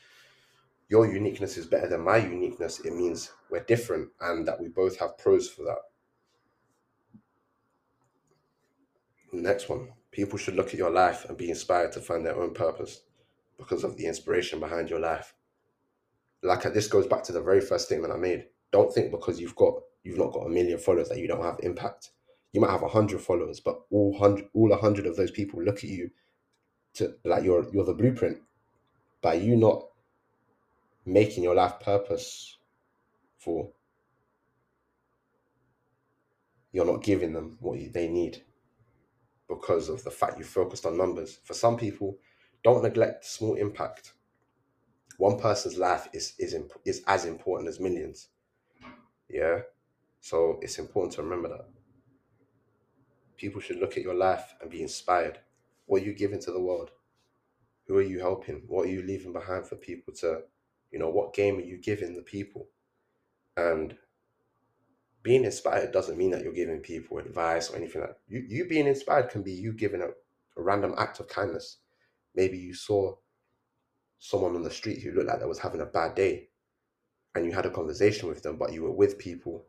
your 0.92 1.10
uniqueness 1.10 1.56
is 1.56 1.64
better 1.64 1.88
than 1.88 2.02
my 2.02 2.18
uniqueness. 2.18 2.80
It 2.80 2.94
means 2.94 3.32
we're 3.50 3.64
different 3.64 4.10
and 4.20 4.46
that 4.46 4.60
we 4.60 4.68
both 4.68 4.98
have 4.98 5.16
pros 5.16 5.48
for 5.48 5.62
that. 5.62 5.78
Next 9.32 9.70
one. 9.70 9.88
People 10.10 10.36
should 10.36 10.54
look 10.54 10.66
at 10.66 10.74
your 10.74 10.90
life 10.90 11.24
and 11.24 11.38
be 11.38 11.48
inspired 11.48 11.92
to 11.92 12.00
find 12.00 12.26
their 12.26 12.38
own 12.38 12.52
purpose 12.52 13.04
because 13.56 13.84
of 13.84 13.96
the 13.96 14.04
inspiration 14.04 14.60
behind 14.60 14.90
your 14.90 15.00
life. 15.00 15.32
Like 16.42 16.70
this 16.74 16.88
goes 16.88 17.06
back 17.06 17.22
to 17.22 17.32
the 17.32 17.40
very 17.40 17.62
first 17.62 17.86
statement 17.86 18.12
I 18.12 18.18
made. 18.18 18.44
Don't 18.70 18.92
think 18.92 19.10
because 19.10 19.40
you've 19.40 19.56
got 19.56 19.72
you've 20.02 20.18
not 20.18 20.34
got 20.34 20.44
a 20.44 20.50
million 20.50 20.76
followers 20.76 21.08
that 21.08 21.20
you 21.20 21.26
don't 21.26 21.42
have 21.42 21.58
impact. 21.62 22.10
You 22.52 22.60
might 22.60 22.70
have 22.70 22.82
a 22.82 22.88
hundred 22.88 23.22
followers, 23.22 23.60
but 23.60 23.80
all 23.90 24.18
hundred 24.18 24.50
all 24.52 24.70
a 24.70 24.76
hundred 24.76 25.06
of 25.06 25.16
those 25.16 25.30
people 25.30 25.62
look 25.62 25.78
at 25.78 25.84
you 25.84 26.10
to 26.94 27.14
like 27.24 27.44
you're 27.44 27.66
you're 27.72 27.86
the 27.86 27.94
blueprint. 27.94 28.36
By 29.22 29.34
you 29.34 29.56
not 29.56 29.86
making 31.04 31.42
your 31.42 31.54
life 31.54 31.80
purpose 31.80 32.58
for 33.38 33.70
you're 36.72 36.86
not 36.86 37.02
giving 37.02 37.32
them 37.32 37.56
what 37.60 37.78
they 37.92 38.08
need 38.08 38.42
because 39.48 39.88
of 39.88 40.02
the 40.04 40.10
fact 40.10 40.38
you 40.38 40.44
focused 40.44 40.86
on 40.86 40.96
numbers. 40.96 41.38
For 41.44 41.52
some 41.54 41.76
people, 41.76 42.16
don't 42.64 42.82
neglect 42.82 43.24
small 43.24 43.54
impact. 43.54 44.14
One 45.18 45.38
person's 45.38 45.76
life 45.76 46.08
is 46.12 46.34
is 46.38 46.56
is 46.84 47.02
as 47.06 47.26
important 47.26 47.68
as 47.68 47.78
millions. 47.78 48.28
Yeah, 49.28 49.60
so 50.20 50.58
it's 50.62 50.78
important 50.78 51.14
to 51.14 51.22
remember 51.22 51.48
that. 51.48 51.68
People 53.36 53.60
should 53.60 53.78
look 53.78 53.96
at 53.96 54.02
your 54.02 54.14
life 54.14 54.54
and 54.60 54.70
be 54.70 54.82
inspired. 54.82 55.38
What 55.86 56.02
are 56.02 56.04
you 56.04 56.14
giving 56.14 56.40
to 56.40 56.52
the 56.52 56.60
world? 56.60 56.90
Who 57.86 57.96
are 57.96 58.02
you 58.02 58.20
helping? 58.20 58.62
What 58.68 58.86
are 58.86 58.90
you 58.90 59.02
leaving 59.02 59.32
behind 59.32 59.66
for 59.66 59.76
people 59.76 60.14
to, 60.14 60.42
you 60.92 60.98
know, 60.98 61.08
what 61.08 61.34
game 61.34 61.56
are 61.58 61.62
you 61.62 61.78
giving 61.78 62.14
the 62.14 62.22
people? 62.22 62.68
And 63.56 63.96
being 65.22 65.44
inspired 65.44 65.92
doesn't 65.92 66.18
mean 66.18 66.30
that 66.30 66.42
you're 66.42 66.52
giving 66.52 66.80
people 66.80 67.18
advice 67.18 67.70
or 67.70 67.76
anything 67.76 68.02
like 68.02 68.10
that. 68.10 68.18
You, 68.28 68.44
you 68.48 68.68
being 68.68 68.86
inspired 68.86 69.30
can 69.30 69.42
be 69.42 69.52
you 69.52 69.72
giving 69.72 70.02
a, 70.02 70.06
a 70.06 70.62
random 70.62 70.94
act 70.98 71.20
of 71.20 71.28
kindness. 71.28 71.78
Maybe 72.34 72.58
you 72.58 72.74
saw 72.74 73.14
someone 74.18 74.54
on 74.54 74.62
the 74.62 74.70
street 74.70 75.02
who 75.02 75.12
looked 75.12 75.28
like 75.28 75.40
they 75.40 75.46
was 75.46 75.58
having 75.58 75.80
a 75.80 75.86
bad 75.86 76.14
day 76.14 76.48
and 77.34 77.44
you 77.44 77.52
had 77.52 77.66
a 77.66 77.70
conversation 77.70 78.28
with 78.28 78.42
them, 78.42 78.56
but 78.56 78.72
you 78.72 78.82
were 78.82 78.92
with 78.92 79.18
people 79.18 79.64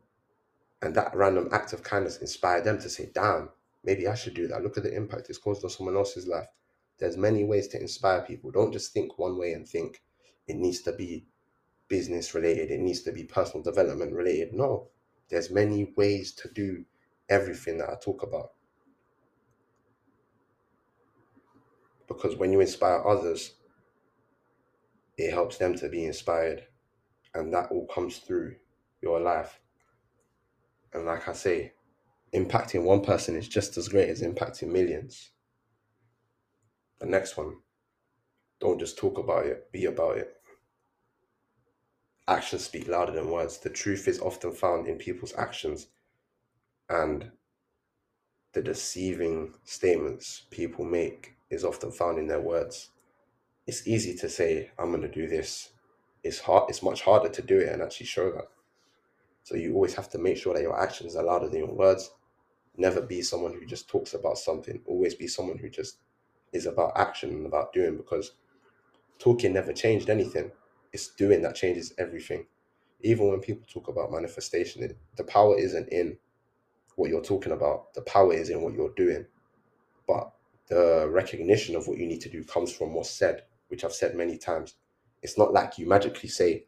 and 0.83 0.93
that 0.95 1.15
random 1.15 1.47
act 1.53 1.71
of 1.71 1.81
kindness 1.81 2.17
inspired 2.17 2.65
them 2.65 2.77
to 2.79 2.89
say, 2.89 3.09
damn, 3.13 3.49
maybe 3.85 4.07
I 4.07 4.15
should 4.15 4.33
do 4.33 4.47
that. 4.47 4.61
Look 4.63 4.77
at 4.77 4.83
the 4.83 4.93
impact 4.93 5.29
it's 5.29 5.37
caused 5.37 5.63
on 5.63 5.69
someone 5.69 5.95
else's 5.95 6.27
life. 6.27 6.47
There's 6.99 7.15
many 7.15 7.45
ways 7.45 7.69
to 7.69 7.79
inspire 7.79 8.21
people. 8.21 8.51
Don't 8.51 8.73
just 8.73 8.91
think 8.91 9.17
one 9.17 9.37
way 9.37 9.53
and 9.53 9.67
think 9.67 10.01
it 10.47 10.55
needs 10.55 10.81
to 10.81 10.93
be 10.93 11.25
business 11.87 12.33
related, 12.33 12.71
it 12.71 12.79
needs 12.79 13.01
to 13.03 13.11
be 13.11 13.23
personal 13.23 13.63
development 13.63 14.13
related. 14.13 14.53
No, 14.53 14.89
there's 15.29 15.51
many 15.51 15.91
ways 15.95 16.33
to 16.33 16.49
do 16.49 16.85
everything 17.29 17.77
that 17.77 17.89
I 17.89 17.95
talk 17.95 18.23
about. 18.23 18.51
Because 22.07 22.35
when 22.35 22.51
you 22.51 22.59
inspire 22.59 23.05
others, 23.07 23.53
it 25.17 25.31
helps 25.31 25.57
them 25.57 25.75
to 25.75 25.89
be 25.89 26.05
inspired. 26.05 26.65
And 27.33 27.53
that 27.53 27.71
all 27.71 27.87
comes 27.87 28.17
through 28.17 28.55
your 29.01 29.19
life. 29.19 29.59
And 30.93 31.05
like 31.05 31.27
I 31.27 31.33
say, 31.33 31.73
impacting 32.33 32.83
one 32.83 33.01
person 33.01 33.35
is 33.35 33.47
just 33.47 33.77
as 33.77 33.87
great 33.87 34.09
as 34.09 34.21
impacting 34.21 34.71
millions. 34.71 35.31
The 36.99 37.05
next 37.05 37.37
one, 37.37 37.57
don't 38.63 38.79
just 38.79 38.97
talk 38.97 39.17
about 39.17 39.45
it, 39.45 39.71
be 39.71 39.85
about 39.85 40.17
it 40.17 40.33
actions 42.27 42.63
speak 42.63 42.87
louder 42.87 43.11
than 43.11 43.29
words. 43.29 43.57
The 43.57 43.69
truth 43.69 44.07
is 44.07 44.19
often 44.19 44.51
found 44.51 44.87
in 44.87 44.97
people's 44.97 45.33
actions 45.37 45.87
and 46.89 47.31
the 48.53 48.61
deceiving 48.61 49.53
statements 49.63 50.43
people 50.51 50.85
make 50.85 51.35
is 51.49 51.65
often 51.65 51.91
found 51.91 52.19
in 52.19 52.27
their 52.27 52.41
words. 52.41 52.89
It's 53.67 53.87
easy 53.87 54.15
to 54.17 54.29
say, 54.29 54.71
I'm 54.77 54.89
going 54.89 55.01
to 55.01 55.07
do 55.07 55.27
this. 55.27 55.69
It's 56.23 56.39
hard. 56.39 56.69
It's 56.69 56.83
much 56.83 57.01
harder 57.01 57.29
to 57.29 57.41
do 57.41 57.59
it 57.59 57.69
and 57.69 57.81
actually 57.81 58.05
show 58.05 58.31
that. 58.31 58.47
So 59.43 59.55
you 59.55 59.73
always 59.73 59.95
have 59.95 60.09
to 60.11 60.17
make 60.17 60.37
sure 60.37 60.53
that 60.53 60.61
your 60.61 60.79
actions 60.79 61.15
are 61.15 61.23
louder 61.23 61.49
than 61.49 61.59
your 61.59 61.73
words. 61.73 62.11
Never 62.77 63.01
be 63.01 63.21
someone 63.21 63.53
who 63.53 63.65
just 63.65 63.89
talks 63.89 64.13
about 64.13 64.37
something. 64.37 64.81
Always 64.85 65.15
be 65.15 65.27
someone 65.27 65.57
who 65.57 65.69
just 65.69 65.97
is 66.53 66.65
about 66.65 66.93
action 66.95 67.31
and 67.31 67.45
about 67.45 67.73
doing 67.73 67.97
because 67.97 68.33
talking 69.23 69.53
never 69.53 69.73
changed 69.73 70.09
anything 70.09 70.51
it's 70.93 71.07
doing 71.07 71.41
that 71.41 71.55
changes 71.55 71.93
everything. 71.97 72.45
Even 73.01 73.27
when 73.27 73.39
people 73.39 73.65
talk 73.67 73.89
about 73.89 74.11
manifestation, 74.11 74.83
it, 74.83 74.97
the 75.17 75.23
power 75.23 75.57
isn't 75.57 75.89
in 75.89 76.17
what 76.95 77.09
you're 77.09 77.23
talking 77.23 77.51
about. 77.51 77.93
The 77.95 78.03
power 78.03 78.33
is 78.33 78.49
in 78.49 78.61
what 78.61 78.73
you're 78.73 78.93
doing. 78.95 79.25
But 80.07 80.31
the 80.69 81.09
recognition 81.11 81.75
of 81.75 81.87
what 81.87 81.97
you 81.97 82.05
need 82.05 82.21
to 82.21 82.29
do 82.29 82.43
comes 82.43 82.71
from 82.71 82.93
what's 82.93 83.09
said, 83.09 83.43
which 83.67 83.83
I've 83.83 83.91
said 83.93 84.15
many 84.15 84.37
times. 84.37 84.75
It's 85.23 85.37
not 85.37 85.51
like 85.51 85.77
you 85.77 85.87
magically 85.87 86.29
say, 86.29 86.65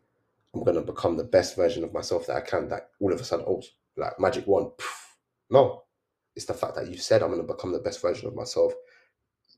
I'm 0.54 0.64
going 0.64 0.76
to 0.76 0.82
become 0.82 1.16
the 1.16 1.24
best 1.24 1.56
version 1.56 1.84
of 1.84 1.94
myself 1.94 2.26
that 2.28 2.38
I 2.38 2.42
can, 2.42 2.68
that 2.70 2.90
all 3.00 3.14
of 3.14 3.20
a 3.20 3.24
sudden, 3.24 3.46
oh, 3.48 3.62
like 3.96 4.20
magic 4.20 4.48
one. 4.48 4.72
No, 5.52 5.84
it's 6.36 6.46
the 6.46 6.56
fact 6.56 6.74
that 6.74 6.90
you 6.90 6.98
said, 6.98 7.22
I'm 7.22 7.30
going 7.30 7.46
to 7.46 7.54
become 7.54 7.72
the 7.72 7.78
best 7.78 8.02
version 8.02 8.28
of 8.28 8.34
myself. 8.34 8.74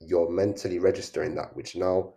You're 0.02 0.30
mentally 0.30 0.80
registering 0.80 1.34
that, 1.36 1.56
which 1.56 1.78
now 1.78 2.16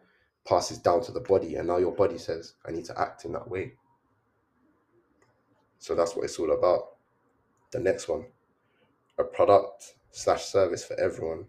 passes 0.50 0.78
down 0.78 1.00
to 1.00 1.12
the 1.12 1.20
body, 1.20 1.54
and 1.54 1.68
now 1.68 1.78
your 1.78 1.94
body 1.94 2.18
says, 2.18 2.54
I 2.66 2.72
need 2.72 2.84
to 2.86 3.00
act 3.00 3.24
in 3.24 3.32
that 3.32 3.48
way. 3.48 3.74
So 5.78 5.94
that's 5.94 6.16
what 6.16 6.24
it's 6.24 6.40
all 6.40 6.50
about. 6.50 6.96
The 7.70 7.78
next 7.78 8.08
one, 8.08 8.26
a 9.16 9.22
product 9.22 9.94
slash 10.10 10.44
service 10.44 10.84
for 10.84 10.98
everyone 10.98 11.46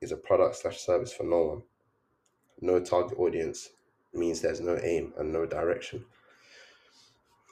is 0.00 0.12
a 0.12 0.16
product 0.16 0.54
slash 0.54 0.78
service 0.78 1.12
for 1.12 1.24
no 1.24 1.42
one. 1.42 1.62
No 2.60 2.78
target 2.78 3.18
audience 3.18 3.70
means 4.14 4.40
there's 4.40 4.60
no 4.60 4.78
aim 4.84 5.12
and 5.18 5.32
no 5.32 5.44
direction. 5.44 6.04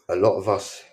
A 0.09 0.15
lot 0.15 0.37
of 0.37 0.49
us, 0.49 0.85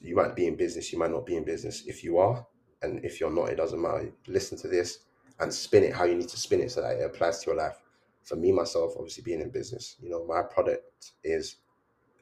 you 0.00 0.14
might 0.14 0.36
be 0.36 0.46
in 0.46 0.54
business, 0.54 0.92
you 0.92 1.00
might 1.00 1.10
not 1.10 1.26
be 1.26 1.36
in 1.36 1.44
business. 1.44 1.82
If 1.84 2.04
you 2.04 2.18
are, 2.18 2.46
and 2.82 3.04
if 3.04 3.18
you're 3.18 3.34
not, 3.34 3.48
it 3.48 3.56
doesn't 3.56 3.82
matter. 3.82 4.12
Listen 4.28 4.56
to 4.58 4.68
this 4.68 5.00
and 5.40 5.52
spin 5.52 5.82
it 5.82 5.92
how 5.92 6.04
you 6.04 6.14
need 6.14 6.28
to 6.28 6.36
spin 6.36 6.60
it 6.60 6.70
so 6.70 6.80
that 6.80 6.96
it 6.96 7.04
applies 7.04 7.40
to 7.40 7.50
your 7.50 7.56
life 7.56 7.80
for 8.24 8.36
me 8.36 8.52
myself, 8.52 8.94
obviously 8.96 9.22
being 9.22 9.40
in 9.40 9.50
business, 9.50 9.96
you 10.00 10.10
know, 10.10 10.24
my 10.26 10.42
product 10.42 11.12
is 11.24 11.56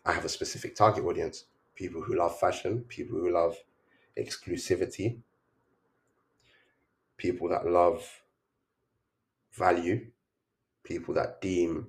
I 0.04 0.12
have 0.12 0.24
a 0.24 0.28
specific 0.28 0.74
target 0.74 1.04
audience: 1.04 1.44
people 1.74 2.00
who 2.00 2.16
love 2.16 2.38
fashion, 2.38 2.84
people 2.88 3.18
who 3.18 3.32
love 3.32 3.56
exclusivity, 4.18 5.18
people 7.16 7.48
that 7.48 7.66
love 7.66 8.22
value, 9.52 10.06
people 10.84 11.14
that 11.14 11.40
deem 11.40 11.88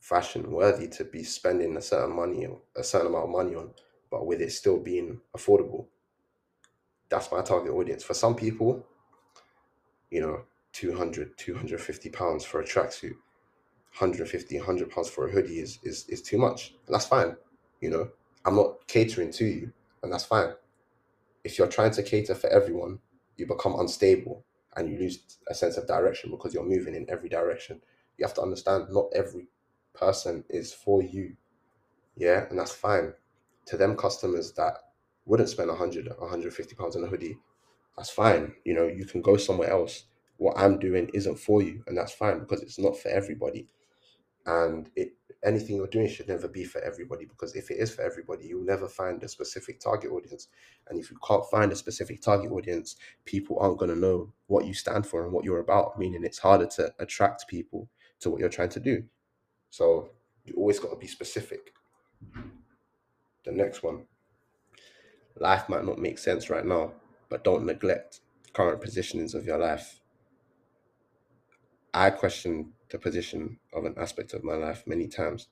fashion 0.00 0.50
worthy 0.50 0.86
to 0.86 1.04
be 1.04 1.24
spending 1.24 1.76
a 1.76 1.80
certain 1.82 2.14
money 2.14 2.46
or 2.46 2.60
a 2.76 2.84
certain 2.84 3.08
amount 3.08 3.24
of 3.24 3.30
money 3.30 3.54
on, 3.54 3.70
but 4.10 4.26
with 4.26 4.40
it 4.40 4.52
still 4.52 4.78
being 4.78 5.20
affordable. 5.36 5.86
That's 7.08 7.30
my 7.32 7.42
target 7.42 7.72
audience. 7.72 8.04
For 8.04 8.14
some 8.14 8.34
people, 8.36 8.86
you 10.10 10.20
know, 10.20 10.42
200, 10.72 11.36
250 11.36 12.10
pounds 12.10 12.44
for 12.44 12.60
a 12.60 12.64
tracksuit 12.64 13.14
150 13.98 14.58
100 14.58 14.90
pounds 14.90 15.08
for 15.08 15.26
a 15.26 15.30
hoodie 15.32 15.60
is 15.60 15.78
is 15.82 16.06
is 16.08 16.22
too 16.22 16.38
much. 16.38 16.74
And 16.86 16.94
that's 16.94 17.06
fine 17.06 17.36
you 17.80 17.90
know? 17.90 18.08
I'm 18.44 18.56
not 18.56 18.86
catering 18.86 19.30
to 19.32 19.44
you 19.44 19.72
and 20.02 20.12
that's 20.12 20.24
fine. 20.24 20.52
If 21.44 21.58
you're 21.58 21.66
trying 21.68 21.92
to 21.92 22.02
cater 22.02 22.34
for 22.34 22.48
everyone 22.50 22.98
you 23.36 23.46
become 23.46 23.78
unstable 23.78 24.44
and 24.76 24.88
you 24.88 24.98
lose 24.98 25.38
a 25.48 25.54
sense 25.54 25.76
of 25.76 25.86
direction 25.86 26.30
because 26.30 26.52
you're 26.54 26.64
moving 26.64 26.94
in 26.94 27.06
every 27.08 27.28
direction. 27.28 27.80
You 28.18 28.26
have 28.26 28.34
to 28.34 28.42
understand 28.42 28.86
not 28.90 29.06
every 29.14 29.48
person 29.94 30.44
is 30.48 30.72
for 30.72 31.02
you 31.02 31.36
yeah? 32.16 32.46
And 32.50 32.58
that's 32.58 32.72
fine. 32.72 33.12
To 33.66 33.76
them 33.76 33.96
customers 33.96 34.52
that 34.52 34.74
wouldn't 35.26 35.48
spend 35.48 35.68
100 35.68 36.08
150 36.18 36.74
pounds 36.76 36.96
on 36.96 37.04
a 37.04 37.06
hoodie 37.06 37.38
that's 37.96 38.10
fine 38.10 38.52
you 38.64 38.74
know? 38.74 38.86
You 38.86 39.06
can 39.06 39.22
go 39.22 39.36
somewhere 39.36 39.70
else. 39.70 40.04
What 40.38 40.58
i'm 40.58 40.78
doing 40.78 41.10
isn't 41.14 41.38
for 41.38 41.62
you 41.62 41.82
and 41.86 41.96
that's 41.96 42.12
fine 42.12 42.40
because 42.40 42.60
it's 42.60 42.78
not 42.78 42.98
for 42.98 43.08
everybody 43.08 43.66
and 44.46 44.90
it 44.96 45.14
anything 45.44 45.76
you're 45.76 45.86
doing 45.88 46.08
should 46.08 46.28
never 46.28 46.48
be 46.48 46.64
for 46.64 46.80
everybody 46.82 47.24
because 47.26 47.54
if 47.56 47.70
it 47.70 47.78
is 47.78 47.94
for 47.94 48.02
everybody 48.02 48.46
you'll 48.46 48.64
never 48.64 48.88
find 48.88 49.22
a 49.22 49.28
specific 49.28 49.80
target 49.80 50.10
audience 50.10 50.48
and 50.88 50.98
if 50.98 51.10
you 51.10 51.18
can't 51.26 51.44
find 51.50 51.72
a 51.72 51.76
specific 51.76 52.22
target 52.22 52.50
audience 52.50 52.96
people 53.26 53.58
aren't 53.60 53.78
going 53.78 53.94
to 53.94 54.00
know 54.00 54.32
what 54.48 54.66
you 54.66 54.74
stand 54.74 55.06
for 55.06 55.24
and 55.24 55.32
what 55.32 55.44
you're 55.44 55.60
about 55.60 55.98
meaning 55.98 56.24
it's 56.24 56.38
harder 56.38 56.66
to 56.66 56.92
attract 56.98 57.48
people 57.48 57.88
to 58.20 58.30
what 58.30 58.40
you're 58.40 58.48
trying 58.48 58.70
to 58.70 58.80
do 58.80 59.04
So 59.70 60.10
you 60.44 60.54
always 60.56 60.80
got 60.80 60.90
to 60.90 60.96
be 60.96 61.06
specific. 61.08 61.72
The 63.44 63.52
next 63.52 63.82
one 63.82 64.06
life 65.36 65.68
might 65.68 65.84
not 65.84 65.98
make 65.98 66.18
sense 66.18 66.50
right 66.50 66.64
now, 66.64 66.92
but 67.28 67.44
don't 67.44 67.64
neglect 67.66 68.20
current 68.52 68.80
positionings 68.82 69.34
of 69.34 69.44
your 69.46 69.58
life. 69.58 70.00
I 71.92 72.10
questioned 72.10 72.72
the 72.90 72.98
position 72.98 73.58
of 73.72 73.84
an 73.84 73.94
aspect 73.98 74.32
of 74.34 74.44
my 74.44 74.54
life 74.54 74.84
many 74.86 75.08
times, 75.08 75.48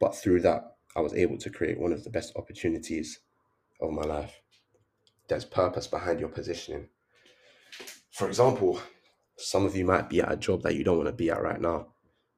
but 0.00 0.14
through 0.14 0.40
that, 0.42 0.76
I 0.96 1.00
was 1.00 1.14
able 1.14 1.38
to 1.38 1.50
create 1.50 1.78
one 1.78 1.92
of 1.92 2.04
the 2.04 2.10
best 2.10 2.32
opportunities 2.36 3.20
of 3.80 3.90
my 3.90 4.02
life. 4.02 4.40
There's 5.28 5.44
purpose 5.44 5.86
behind 5.86 6.20
your 6.20 6.28
positioning. 6.28 6.88
For 8.10 8.28
example, 8.28 8.80
some 9.36 9.66
of 9.66 9.76
you 9.76 9.84
might 9.84 10.08
be 10.08 10.20
at 10.20 10.32
a 10.32 10.36
job 10.36 10.62
that 10.62 10.74
you 10.74 10.84
don't 10.84 10.96
want 10.96 11.08
to 11.08 11.12
be 11.12 11.30
at 11.30 11.42
right 11.42 11.60
now, 11.60 11.88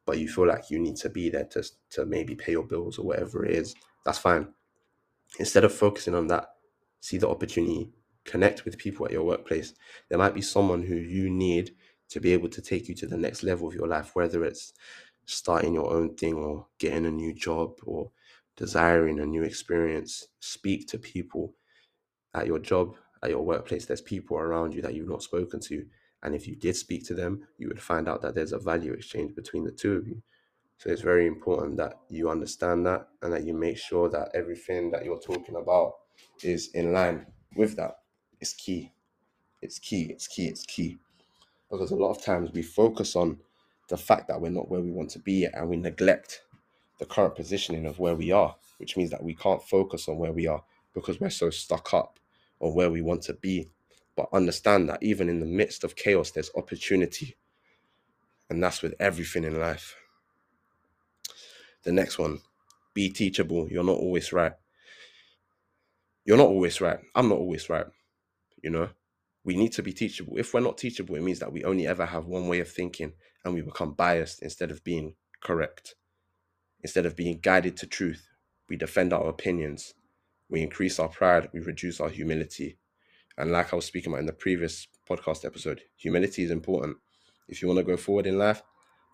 but 0.05 0.19
you 0.19 0.29
feel 0.29 0.47
like 0.47 0.71
you 0.71 0.79
need 0.79 0.97
to 0.97 1.09
be 1.09 1.31
there 1.31 1.45
to, 1.45 1.65
to 1.91 2.05
maybe 2.05 2.35
pay 2.35 2.53
your 2.53 2.65
bills 2.65 2.99
or 2.99 3.07
whatever 3.07 3.45
it 3.45 3.53
is. 3.53 3.75
That's 4.05 4.19
fine. 4.19 4.49
Instead 5.39 5.65
of 5.65 5.73
focusing 5.73 6.15
on 6.15 6.27
that, 6.27 6.51
see 7.01 7.17
the 7.17 7.29
opportunity, 7.29 7.91
connect 8.25 8.65
with 8.65 8.79
people 8.79 9.07
at 9.07 9.13
your 9.13 9.25
workplace. 9.25 9.75
There 10.09 10.19
might 10.19 10.35
be 10.35 10.43
someone 10.43 10.83
who 10.83 10.97
you 10.97 11.31
need 11.31 11.75
to 12.11 12.21
be 12.21 12.33
able 12.33 12.49
to 12.49 12.61
take 12.61 12.89
you 12.89 12.95
to 12.97 13.07
the 13.07 13.17
next 13.17 13.43
level 13.43 13.69
of 13.69 13.75
your 13.75 13.87
life, 13.89 14.11
whether 14.15 14.45
it's 14.45 14.73
starting 15.27 15.75
your 15.75 15.93
own 15.93 16.15
thing 16.17 16.35
or 16.35 16.67
getting 16.79 17.07
a 17.07 17.11
new 17.11 17.33
job 17.33 17.73
or 17.85 18.11
desiring 18.57 19.21
a 19.21 19.27
new 19.27 19.43
experience. 19.43 20.27
Speak 20.41 20.89
to 20.89 20.99
people 20.99 21.55
at 22.35 22.47
your 22.47 22.59
job, 22.59 22.97
at 23.23 23.31
your 23.31 23.45
workplace. 23.45 23.87
There's 23.87 24.01
people 24.01 24.37
around 24.37 24.75
you 24.75 24.83
that 24.83 24.95
you've 24.95 25.09
not 25.09 25.23
spoken 25.23 25.61
to. 25.61 25.87
And 26.23 26.35
if 26.35 26.47
you 26.47 26.57
did 26.57 26.77
speak 26.77 27.07
to 27.07 27.15
them, 27.15 27.47
you 27.59 27.69
would 27.69 27.81
find 27.81 28.09
out 28.09 28.23
that 28.23 28.35
there's 28.35 28.53
a 28.53 28.59
value 28.59 28.93
exchange 28.93 29.35
between 29.35 29.65
the 29.65 29.71
two 29.71 29.95
of 29.95 30.07
you. 30.07 30.23
So 30.79 30.91
it's 30.91 31.03
very 31.03 31.27
important 31.27 31.77
that 31.77 32.01
you 32.09 32.31
understand 32.31 32.87
that 32.87 33.09
and 33.23 33.33
that 33.33 33.45
you 33.45 33.55
make 33.55 33.77
sure 33.77 34.09
that 34.11 34.31
everything 34.35 34.91
that 34.91 35.05
you're 35.05 35.21
talking 35.21 35.57
about 35.57 35.93
is 36.43 36.71
in 36.73 36.93
line 36.93 37.27
with 37.55 37.77
that. 37.77 37.99
It's 38.41 38.55
key. 38.55 38.93
It's 39.63 39.79
key. 39.79 40.05
It's 40.11 40.27
key. 40.27 40.47
It's 40.49 40.65
key. 40.65 40.99
Because 41.71 41.91
a 41.91 41.97
lot 41.97 42.11
of 42.11 42.23
times 42.23 42.51
we 42.53 42.63
focus 42.63 43.17
on 43.17 43.39
the 43.89 43.97
fact 43.97 44.29
that 44.29 44.41
we're 44.41 44.51
not 44.51 44.71
where 44.71 44.81
we 44.81 44.91
want 44.91 45.11
to 45.11 45.19
be 45.19 45.45
and 45.45 45.69
we 45.69 45.77
neglect 45.77 46.43
the 46.99 47.07
current 47.07 47.35
positioning 47.35 47.87
of 47.87 47.99
where 47.99 48.15
we 48.15 48.31
are, 48.33 48.55
which 48.79 48.97
means 48.97 49.11
that 49.11 49.23
we 49.23 49.35
can't 49.35 49.63
focus 49.63 50.09
on 50.09 50.19
where 50.19 50.33
we 50.33 50.47
are 50.47 50.63
because 50.95 51.21
we're 51.21 51.31
so 51.31 51.51
stuck 51.51 51.95
up 51.95 52.19
on 52.61 52.75
where 52.75 52.91
we 52.91 53.03
want 53.03 53.23
to 53.23 53.35
be. 53.35 53.71
But 54.17 54.29
understand 54.33 54.89
that 54.89 55.03
even 55.03 55.29
in 55.29 55.41
the 55.41 55.47
midst 55.47 55.85
of 55.85 55.97
chaos, 55.97 56.31
there's 56.31 56.51
opportunity. 56.57 57.37
And 58.49 58.63
that's 58.63 58.83
with 58.83 58.95
everything 59.01 59.45
in 59.45 59.59
life. 59.59 59.97
The 61.85 61.93
next 61.93 62.19
one, 62.19 62.41
be 62.93 63.09
teachable. 63.09 63.69
You're 63.71 63.85
not 63.85 63.97
always 63.97 64.33
right. 64.33 64.53
You're 66.25 66.37
not 66.37 66.49
always 66.49 66.81
right. 66.81 66.99
I'm 67.15 67.29
not 67.29 67.39
always 67.39 67.71
right. 67.71 67.87
You 68.63 68.71
know, 68.71 68.89
we 69.45 69.57
need 69.57 69.73
to 69.73 69.83
be 69.83 69.93
teachable. 69.93 70.37
If 70.37 70.53
we're 70.53 70.61
not 70.61 70.79
teachable, 70.79 71.17
it 71.17 71.23
means 71.23 71.39
that 71.39 71.53
we 71.53 71.65
only 71.65 71.87
ever 71.87 72.07
have 72.07 72.27
one 72.27 72.49
way 72.49 72.61
of 72.61 72.69
thinking 72.71 73.13
and 73.45 73.55
we 73.55 73.63
become 73.63 73.93
biased 73.93 74.43
instead 74.43 74.71
of 74.71 74.85
being 74.85 75.15
correct. 75.41 75.95
Instead 76.83 77.07
of 77.07 77.17
being 77.17 77.39
guided 77.41 77.77
to 77.79 77.87
truth, 77.87 78.29
we 78.69 78.77
defend 78.77 79.13
our 79.13 79.29
opinions. 79.29 79.95
We 80.49 80.63
increase 80.63 80.99
our 80.99 81.09
pride. 81.09 81.49
We 81.53 81.61
reduce 81.61 82.01
our 82.01 82.09
humility. 82.09 82.79
And 83.39 83.51
like 83.51 83.73
I 83.73 83.77
was 83.77 83.87
speaking 83.87 84.13
about 84.13 84.21
in 84.21 84.27
the 84.27 84.33
previous 84.33 84.89
podcast 85.09 85.45
episode, 85.45 85.83
humility 85.97 86.43
is 86.43 86.51
important. 86.51 86.99
If 87.49 87.63
you 87.63 87.69
want 87.69 87.79
to 87.79 87.85
go 87.85 87.97
forward 87.97 88.27
in 88.27 88.39
life, 88.39 88.63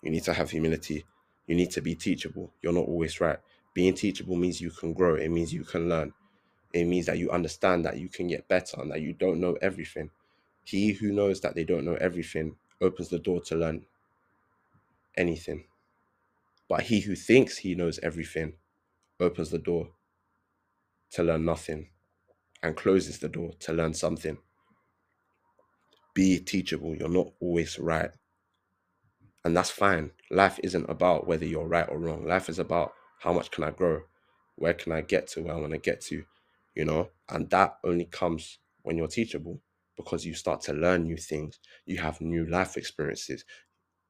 you 0.03 0.11
need 0.11 0.23
to 0.25 0.33
have 0.33 0.51
humility. 0.51 1.05
You 1.47 1.55
need 1.55 1.71
to 1.71 1.81
be 1.81 1.95
teachable. 1.95 2.53
You're 2.61 2.73
not 2.73 2.85
always 2.85 3.21
right. 3.21 3.39
Being 3.73 3.93
teachable 3.93 4.35
means 4.35 4.59
you 4.59 4.71
can 4.71 4.93
grow, 4.93 5.15
it 5.15 5.29
means 5.29 5.53
you 5.53 5.63
can 5.63 5.87
learn. 5.87 6.13
It 6.73 6.85
means 6.85 7.05
that 7.05 7.17
you 7.17 7.31
understand 7.31 7.85
that 7.85 7.97
you 7.97 8.09
can 8.09 8.27
get 8.27 8.47
better 8.47 8.81
and 8.81 8.91
that 8.91 9.01
you 9.01 9.13
don't 9.13 9.39
know 9.39 9.57
everything. 9.61 10.09
He 10.67 10.91
who 10.91 11.13
knows 11.13 11.39
that 11.41 11.55
they 11.55 11.63
don't 11.63 11.85
know 11.85 11.95
everything 11.95 12.57
opens 12.81 13.07
the 13.07 13.19
door 13.19 13.39
to 13.43 13.55
learn 13.55 13.85
anything. 15.15 15.63
But 16.67 16.81
he 16.81 16.99
who 16.99 17.15
thinks 17.15 17.57
he 17.57 17.73
knows 17.73 17.99
everything 18.03 18.51
opens 19.17 19.49
the 19.49 19.59
door 19.59 19.87
to 21.11 21.23
learn 21.23 21.45
nothing 21.45 21.87
and 22.61 22.75
closes 22.75 23.19
the 23.19 23.29
door 23.29 23.53
to 23.61 23.71
learn 23.71 23.93
something. 23.93 24.39
Be 26.13 26.37
teachable. 26.37 26.97
You're 26.97 27.07
not 27.07 27.31
always 27.39 27.79
right. 27.79 28.11
And 29.45 29.55
that's 29.55 29.69
fine. 29.69 30.11
Life 30.29 30.59
isn't 30.63 30.89
about 30.89 31.27
whether 31.27 31.45
you're 31.45 31.65
right 31.65 31.87
or 31.87 31.97
wrong. 31.97 32.27
Life 32.27 32.49
is 32.49 32.59
about 32.59 32.91
how 33.21 33.31
much 33.31 33.51
can 33.51 33.63
I 33.63 33.71
grow? 33.71 34.01
Where 34.57 34.73
can 34.73 34.91
I 34.91 34.99
get 34.99 35.27
to 35.27 35.43
where 35.43 35.53
I 35.53 35.59
want 35.59 35.71
to 35.71 35.77
get 35.77 36.01
to? 36.07 36.25
You 36.75 36.83
know, 36.83 37.11
and 37.29 37.49
that 37.51 37.77
only 37.85 38.03
comes 38.03 38.57
when 38.81 38.97
you're 38.97 39.07
teachable 39.07 39.61
because 39.97 40.25
you 40.25 40.33
start 40.33 40.61
to 40.61 40.73
learn 40.73 41.03
new 41.03 41.17
things. 41.17 41.59
You 41.85 41.97
have 41.97 42.21
new 42.21 42.45
life 42.45 42.77
experiences. 42.77 43.43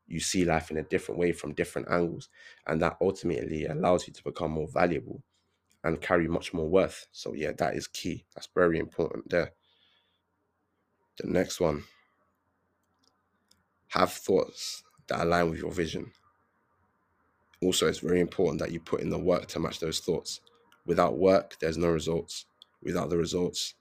You 0.05 0.19
see 0.19 0.45
life 0.45 0.69
in 0.69 0.77
a 0.77 0.83
different 0.83 1.19
way 1.19 1.31
from 1.31 1.53
different 1.53 1.89
angles. 1.89 2.29
And 2.67 2.81
that 2.81 2.97
ultimately 3.01 3.65
allows 3.65 4.07
you 4.07 4.13
to 4.13 4.23
become 4.23 4.51
more 4.51 4.67
valuable 4.67 5.23
and 5.83 6.01
carry 6.01 6.27
much 6.27 6.53
more 6.53 6.67
worth. 6.69 7.07
So, 7.11 7.33
yeah, 7.33 7.51
that 7.57 7.75
is 7.75 7.87
key. 7.87 8.25
That's 8.35 8.49
very 8.53 8.79
important 8.79 9.29
there. 9.29 9.53
The 11.17 11.27
next 11.27 11.59
one 11.59 11.83
have 13.89 14.11
thoughts 14.11 14.83
that 15.07 15.21
align 15.21 15.49
with 15.49 15.59
your 15.59 15.71
vision. 15.71 16.11
Also, 17.61 17.87
it's 17.87 17.99
very 17.99 18.19
important 18.19 18.59
that 18.59 18.71
you 18.71 18.79
put 18.79 19.01
in 19.01 19.09
the 19.09 19.17
work 19.17 19.47
to 19.47 19.59
match 19.59 19.79
those 19.79 19.99
thoughts. 19.99 20.41
Without 20.85 21.17
work, 21.17 21.55
there's 21.59 21.77
no 21.77 21.89
results. 21.89 22.45
Without 22.83 23.09
the 23.09 23.17
results, 23.17 23.73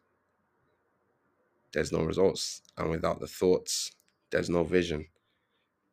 there's 1.76 1.92
no 1.92 2.02
results. 2.02 2.62
And 2.78 2.88
without 2.88 3.20
the 3.20 3.26
thoughts, 3.26 3.92
there's 4.30 4.48
no 4.48 4.64
vision. 4.64 5.04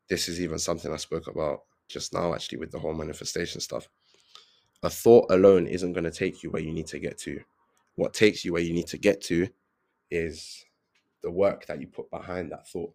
This 0.08 0.30
is 0.30 0.40
even 0.40 0.58
something 0.58 0.94
I 0.94 0.96
spoke 0.96 1.28
about 1.28 1.64
just 1.90 2.14
now, 2.14 2.34
actually, 2.34 2.60
with 2.60 2.72
the 2.72 2.80
whole 2.80 2.94
manifestation 2.94 3.60
stuff. 3.60 3.90
A 4.82 4.90
thought 4.90 5.30
alone 5.30 5.68
isn't 5.68 5.92
going 5.92 6.06
to 6.06 6.12
take 6.12 6.42
you 6.42 6.52
where 6.52 6.62
you 6.62 6.72
need 6.72 6.88
to 6.88 7.00
get 7.00 7.18
to. 7.20 7.42
What 7.96 8.14
takes 8.14 8.46
you 8.46 8.54
where 8.54 8.62
you 8.62 8.74
need 8.74 8.88
to 8.88 8.98
get 8.98 9.22
to 9.24 9.50
is 10.10 10.64
the 11.22 11.30
work 11.30 11.66
that 11.66 11.82
you 11.82 11.88
put 11.88 12.10
behind 12.10 12.54
that 12.54 12.66
thought. 12.66 12.94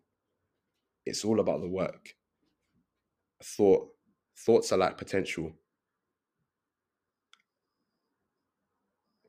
It's 1.04 1.26
all 1.26 1.40
about 1.40 1.60
the 1.60 1.68
work 1.68 2.14
thought 3.42 3.88
thoughts 4.36 4.72
are 4.72 4.78
like 4.78 4.98
potential 4.98 5.52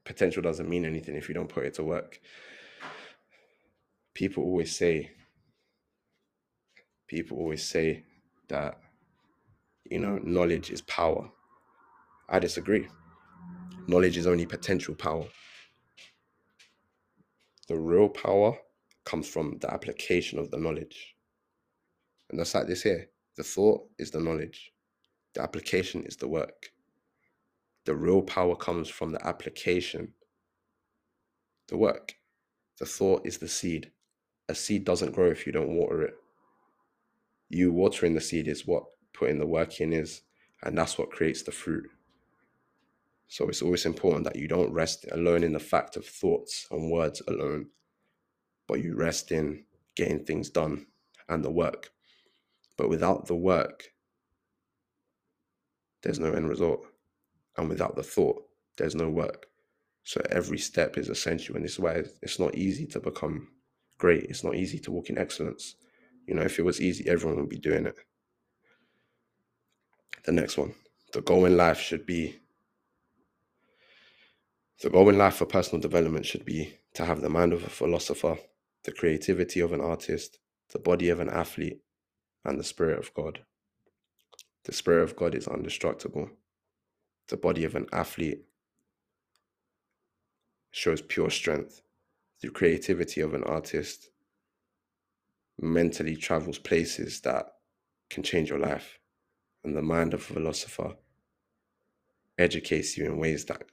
potential 0.04 0.42
doesn't 0.42 0.68
mean 0.68 0.84
anything 0.84 1.16
if 1.16 1.30
you 1.30 1.36
don't 1.36 1.48
put 1.48 1.66
it 1.66 1.76
to 1.76 1.84
work 1.84 2.20
people 4.20 4.44
always 4.44 4.76
say 4.76 5.10
people 7.08 7.38
always 7.38 7.64
say 7.64 8.04
that 8.50 8.78
you 9.90 9.98
know 9.98 10.20
knowledge 10.22 10.72
is 10.72 10.82
power. 10.82 11.32
I 12.28 12.40
disagree. 12.40 12.86
Knowledge 13.88 14.18
is 14.18 14.28
only 14.28 14.46
potential 14.46 14.94
power. 14.94 15.24
The 17.70 17.78
real 17.78 18.10
power 18.10 18.58
comes 19.06 19.26
from 19.26 19.58
the 19.62 19.74
application 19.74 20.38
of 20.38 20.52
the 20.52 20.58
knowledge. 20.58 21.16
And 22.30 22.38
that's 22.38 22.54
like 22.54 22.68
this 22.68 22.84
here. 22.84 23.08
The 23.38 23.44
thought 23.44 23.88
is 23.98 24.12
the 24.12 24.20
knowledge, 24.20 24.74
the 25.34 25.42
application 25.42 26.04
is 26.04 26.18
the 26.18 26.28
work. 26.28 26.74
The 27.86 27.96
real 27.96 28.22
power 28.22 28.58
comes 28.58 28.90
from 28.90 29.14
the 29.14 29.26
application, 29.26 30.14
the 31.70 31.78
work. 31.78 32.16
The 32.80 32.86
thought 32.86 33.26
is 33.26 33.38
the 33.38 33.48
seed. 33.48 33.92
A 34.50 34.56
seed 34.56 34.84
doesn't 34.84 35.14
grow 35.14 35.30
if 35.30 35.46
you 35.46 35.54
don't 35.54 35.76
water 35.76 36.02
it. 36.02 36.16
You 37.50 37.72
watering 37.72 38.16
the 38.16 38.22
seed 38.22 38.48
is 38.48 38.66
what 38.66 38.84
putting 39.14 39.38
the 39.38 39.46
work 39.46 39.80
in 39.80 39.94
is, 39.94 40.22
and 40.64 40.76
that's 40.76 40.98
what 40.98 41.12
creates 41.12 41.44
the 41.44 41.52
fruit. 41.52 41.88
So 43.28 43.48
it's 43.48 43.62
always 43.62 43.86
important 43.86 44.24
that 44.24 44.38
you 44.38 44.48
don't 44.48 44.74
rest 44.74 45.06
alone 45.12 45.44
in 45.44 45.54
the 45.54 45.60
fact 45.60 45.96
of 45.98 46.06
thoughts 46.06 46.66
and 46.72 46.92
words 46.92 47.22
alone, 47.28 47.68
but 48.68 48.84
you 48.84 48.96
rest 48.96 49.32
in 49.32 49.66
getting 49.96 50.26
things 50.26 50.50
done 50.50 50.88
and 51.28 51.46
the 51.46 51.52
work. 51.52 51.92
But 52.76 52.90
without 52.90 53.28
the 53.28 53.36
work, 53.36 53.94
there's 56.02 56.20
no 56.20 56.34
end 56.34 56.50
result. 56.50 56.88
And 57.56 57.70
without 57.70 57.96
the 57.96 58.04
thought, 58.04 58.42
there's 58.78 58.96
no 58.96 59.10
work. 59.10 59.46
So 60.04 60.22
every 60.32 60.58
step 60.58 60.98
is 60.98 61.10
essential. 61.10 61.56
And 61.56 61.64
this 61.64 61.74
is 61.74 61.80
why 61.80 62.04
it's 62.24 62.40
not 62.40 62.56
easy 62.56 62.88
to 62.88 63.00
become 63.00 63.50
great. 64.00 64.24
It's 64.24 64.44
not 64.44 64.56
easy 64.56 64.80
to 64.80 64.92
walk 64.92 65.12
in 65.12 65.20
excellence. 65.20 65.76
You 66.26 66.34
know, 66.34 66.42
if 66.42 66.58
it 66.58 66.66
was 66.66 66.82
easy, 66.82 67.08
everyone 67.08 67.40
would 67.40 67.50
be 67.50 67.60
doing 67.60 67.86
it. 67.86 67.96
The 70.26 70.32
next 70.32 70.58
one 70.58 70.74
the 71.14 71.22
goal 71.22 71.46
in 71.46 71.58
life 71.58 71.80
should 71.80 72.06
be 72.06 72.36
the 74.82 74.90
goal 74.90 75.10
in 75.10 75.18
life 75.18 75.36
for 75.36 75.46
personal 75.46 75.82
development 75.82 76.26
should 76.26 76.46
be 76.46 76.78
to 76.94 77.04
have 77.04 77.20
the 77.20 77.30
mind 77.30 77.52
of 77.52 77.66
a 77.66 77.70
philosopher, 77.70 78.38
the 78.84 78.94
creativity 78.94 79.60
of 79.60 79.74
an 79.74 79.82
artist, 79.82 80.40
the 80.72 80.80
body 80.80 81.10
of 81.10 81.20
an 81.20 81.30
athlete, 81.30 81.82
and 82.46 82.58
the 82.58 82.64
Spirit 82.64 82.98
of 82.98 83.14
God. 83.14 83.42
The 84.64 84.72
Spirit 84.72 85.04
of 85.04 85.18
God 85.18 85.36
is 85.36 85.48
indestructible. 85.48 86.30
The 87.28 87.36
body 87.36 87.66
of 87.66 87.76
an 87.76 87.88
athlete 87.92 88.46
shows 90.72 91.02
pure 91.02 91.30
strength. 91.30 91.82
The 92.42 92.50
creativity 92.50 93.22
of 93.22 93.34
an 93.34 93.44
artist 93.44 94.10
mentally 95.62 96.16
travels 96.16 96.58
places 96.58 97.20
that 97.22 97.48
can 98.10 98.24
change 98.24 98.50
your 98.50 98.60
life. 98.60 99.00
And 99.64 99.76
the 99.76 99.82
mind 99.82 100.14
of 100.14 100.22
a 100.22 100.34
philosopher 100.34 100.96
educates 102.38 102.98
you 102.98 103.06
in 103.06 103.18
ways 103.18 103.44
that 103.46 103.64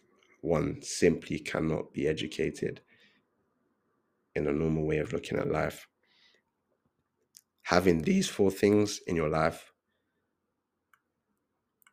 one 0.41 0.83
simply 0.83 1.39
cannot 1.39 1.93
be 1.93 2.09
educated 2.09 2.81
in 4.35 4.47
a 4.47 4.53
normal 4.53 4.85
way 4.85 4.99
of 4.99 5.13
looking 5.13 5.39
at 5.39 5.51
life. 5.51 5.89
Having 7.63 8.03
these 8.03 8.29
four 8.29 8.51
things 8.51 9.01
in 9.07 9.17
your 9.17 9.29
life 9.29 9.73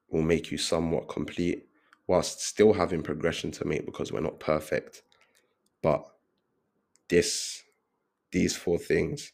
will 0.10 0.22
make 0.22 0.52
you 0.52 0.58
somewhat 0.58 1.08
complete 1.08 1.68
whilst 2.08 2.42
still 2.42 2.74
having 2.74 3.02
progression 3.02 3.50
to 3.52 3.66
make 3.66 3.86
because 3.86 4.12
we're 4.12 4.20
not 4.20 4.40
perfect. 4.40 5.04
But 5.82 6.06
this 7.14 7.62
these 8.32 8.56
four 8.56 8.80
things 8.80 9.34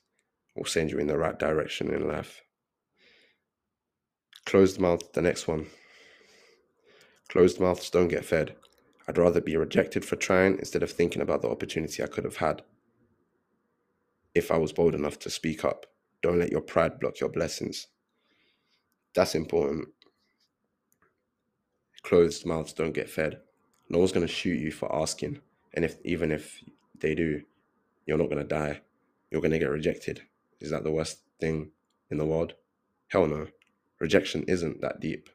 will 0.53 0.65
send 0.65 0.91
you 0.91 0.99
in 0.99 1.07
the 1.07 1.17
right 1.17 1.39
direction 1.39 1.93
in 1.93 2.05
life. 2.05 2.41
Closed 4.45 4.81
mouth, 4.81 5.13
the 5.13 5.21
next 5.21 5.47
one. 5.47 5.67
Closed 7.29 7.61
mouths 7.61 7.89
don't 7.89 8.09
get 8.09 8.25
fed. 8.25 8.57
I'd 9.07 9.17
rather 9.17 9.39
be 9.39 9.55
rejected 9.55 10.03
for 10.03 10.17
trying 10.17 10.57
instead 10.59 10.83
of 10.83 10.91
thinking 10.91 11.21
about 11.21 11.41
the 11.41 11.47
opportunity 11.49 12.03
I 12.03 12.07
could 12.07 12.25
have 12.25 12.35
had 12.35 12.63
if 14.35 14.51
I 14.51 14.57
was 14.57 14.73
bold 14.73 14.93
enough 14.93 15.17
to 15.19 15.29
speak 15.29 15.63
up. 15.63 15.85
Don't 16.21 16.39
let 16.39 16.51
your 16.51 16.61
pride 16.61 16.99
block 16.99 17.21
your 17.21 17.29
blessings. 17.29 17.87
That's 19.15 19.35
important. 19.35 19.87
Closed 22.03 22.45
mouths 22.45 22.73
don't 22.73 22.91
get 22.91 23.09
fed. 23.09 23.39
No 23.87 23.99
one's 23.99 24.11
going 24.11 24.27
to 24.27 24.33
shoot 24.33 24.59
you 24.59 24.71
for 24.73 24.93
asking. 24.93 25.39
And 25.73 25.85
if 25.85 25.95
even 26.03 26.33
if 26.33 26.61
they 26.99 27.15
do, 27.15 27.41
you're 28.09 28.17
not 28.17 28.29
going 28.29 28.41
to 28.41 28.55
die. 28.55 28.81
You're 29.29 29.39
going 29.39 29.51
to 29.51 29.59
get 29.59 29.69
rejected. 29.69 30.23
Is 30.59 30.71
that 30.71 30.83
the 30.83 30.89
worst 30.89 31.19
thing 31.39 31.69
in 32.09 32.17
the 32.17 32.25
world? 32.25 32.55
Hell 33.09 33.27
no. 33.27 33.45
Rejection 33.99 34.43
isn't 34.47 34.81
that 34.81 34.99
deep. 34.99 35.29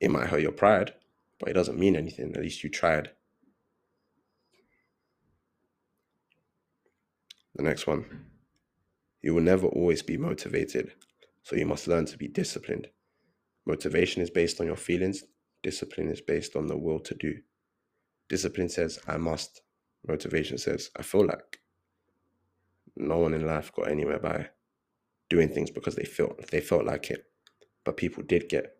It 0.00 0.10
might 0.10 0.28
hurt 0.28 0.40
your 0.40 0.52
pride, 0.52 0.94
but 1.38 1.50
it 1.50 1.52
doesn't 1.52 1.78
mean 1.78 1.94
anything. 1.94 2.34
At 2.34 2.40
least 2.40 2.64
you 2.64 2.70
tried. 2.70 3.10
The 7.54 7.62
next 7.62 7.86
one. 7.86 8.24
You 9.20 9.34
will 9.34 9.42
never 9.42 9.66
always 9.66 10.00
be 10.00 10.16
motivated, 10.16 10.92
so 11.42 11.56
you 11.56 11.66
must 11.66 11.88
learn 11.88 12.06
to 12.06 12.16
be 12.16 12.28
disciplined. 12.28 12.88
Motivation 13.66 14.22
is 14.22 14.30
based 14.30 14.60
on 14.62 14.66
your 14.66 14.76
feelings, 14.76 15.24
discipline 15.62 16.08
is 16.08 16.22
based 16.22 16.56
on 16.56 16.68
the 16.68 16.76
will 16.76 17.00
to 17.00 17.14
do. 17.14 17.34
Discipline 18.30 18.70
says, 18.70 18.98
I 19.06 19.18
must. 19.18 19.60
Motivation 20.08 20.56
says, 20.56 20.90
I 20.96 21.02
feel 21.02 21.26
like. 21.26 21.60
No 22.96 23.18
one 23.18 23.34
in 23.34 23.46
life 23.46 23.72
got 23.72 23.90
anywhere 23.90 24.18
by 24.18 24.48
doing 25.28 25.48
things 25.48 25.70
because 25.70 25.96
they 25.96 26.04
felt 26.04 26.50
they 26.50 26.60
felt 26.60 26.84
like 26.84 27.10
it. 27.10 27.24
But 27.84 27.96
people 27.96 28.22
did 28.22 28.48
get 28.48 28.76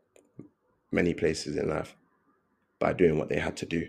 many 0.91 1.15
places 1.15 1.57
in 1.57 1.69
life 1.69 1.95
by 2.79 2.93
doing 2.93 3.19
what 3.19 3.29
they 3.29 3.39
had 3.39 3.57
to 3.59 3.67
do. 3.67 3.89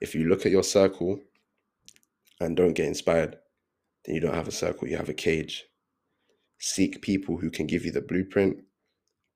If 0.00 0.14
you 0.14 0.28
look 0.28 0.44
at 0.44 0.52
your 0.52 0.64
circle 0.64 1.20
and 2.40 2.56
don't 2.56 2.74
get 2.74 2.88
inspired, 2.88 3.36
then 4.04 4.14
you 4.16 4.20
don't 4.20 4.34
have 4.34 4.48
a 4.48 4.52
circle, 4.52 4.88
you 4.88 4.96
have 4.96 5.08
a 5.08 5.14
cage. 5.14 5.64
Seek 6.58 7.02
people 7.02 7.36
who 7.36 7.50
can 7.50 7.66
give 7.66 7.84
you 7.84 7.92
the 7.92 8.00
blueprint, 8.00 8.64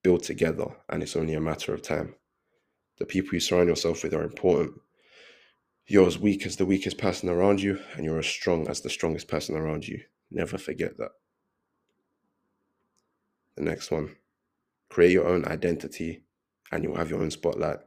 build 0.03 0.23
together, 0.25 0.67
and 0.89 1.03
it's 1.03 1.17
only 1.17 1.35
a 1.35 1.41
matter 1.41 1.73
of 1.73 1.83
time. 1.83 2.17
The 2.99 3.07
people 3.07 3.35
you 3.35 3.41
surround 3.41 3.69
yourself 3.69 4.03
with 4.03 4.15
are 4.15 4.25
important. 4.25 4.75
You're 5.87 6.07
as 6.07 6.19
weak 6.19 6.47
as 6.47 6.57
the 6.57 6.67
weakest 6.67 6.99
person 6.99 7.29
around 7.29 7.61
you, 7.61 7.81
and 7.95 8.05
you're 8.05 8.19
as 8.19 8.27
strong 8.27 8.69
as 8.69 8.81
the 8.81 8.91
strongest 8.91 9.29
person 9.29 9.57
around 9.57 9.87
you. 9.87 10.01
Never 10.31 10.59
forget 10.59 10.99
that. 10.99 11.13
The 13.57 13.63
next 13.63 13.91
one 13.91 14.17
create 14.89 15.13
your 15.13 15.27
own 15.27 15.45
identity, 15.45 16.23
and 16.73 16.83
you'll 16.83 16.97
have 16.97 17.11
your 17.11 17.23
own 17.23 17.31
spotlight 17.31 17.79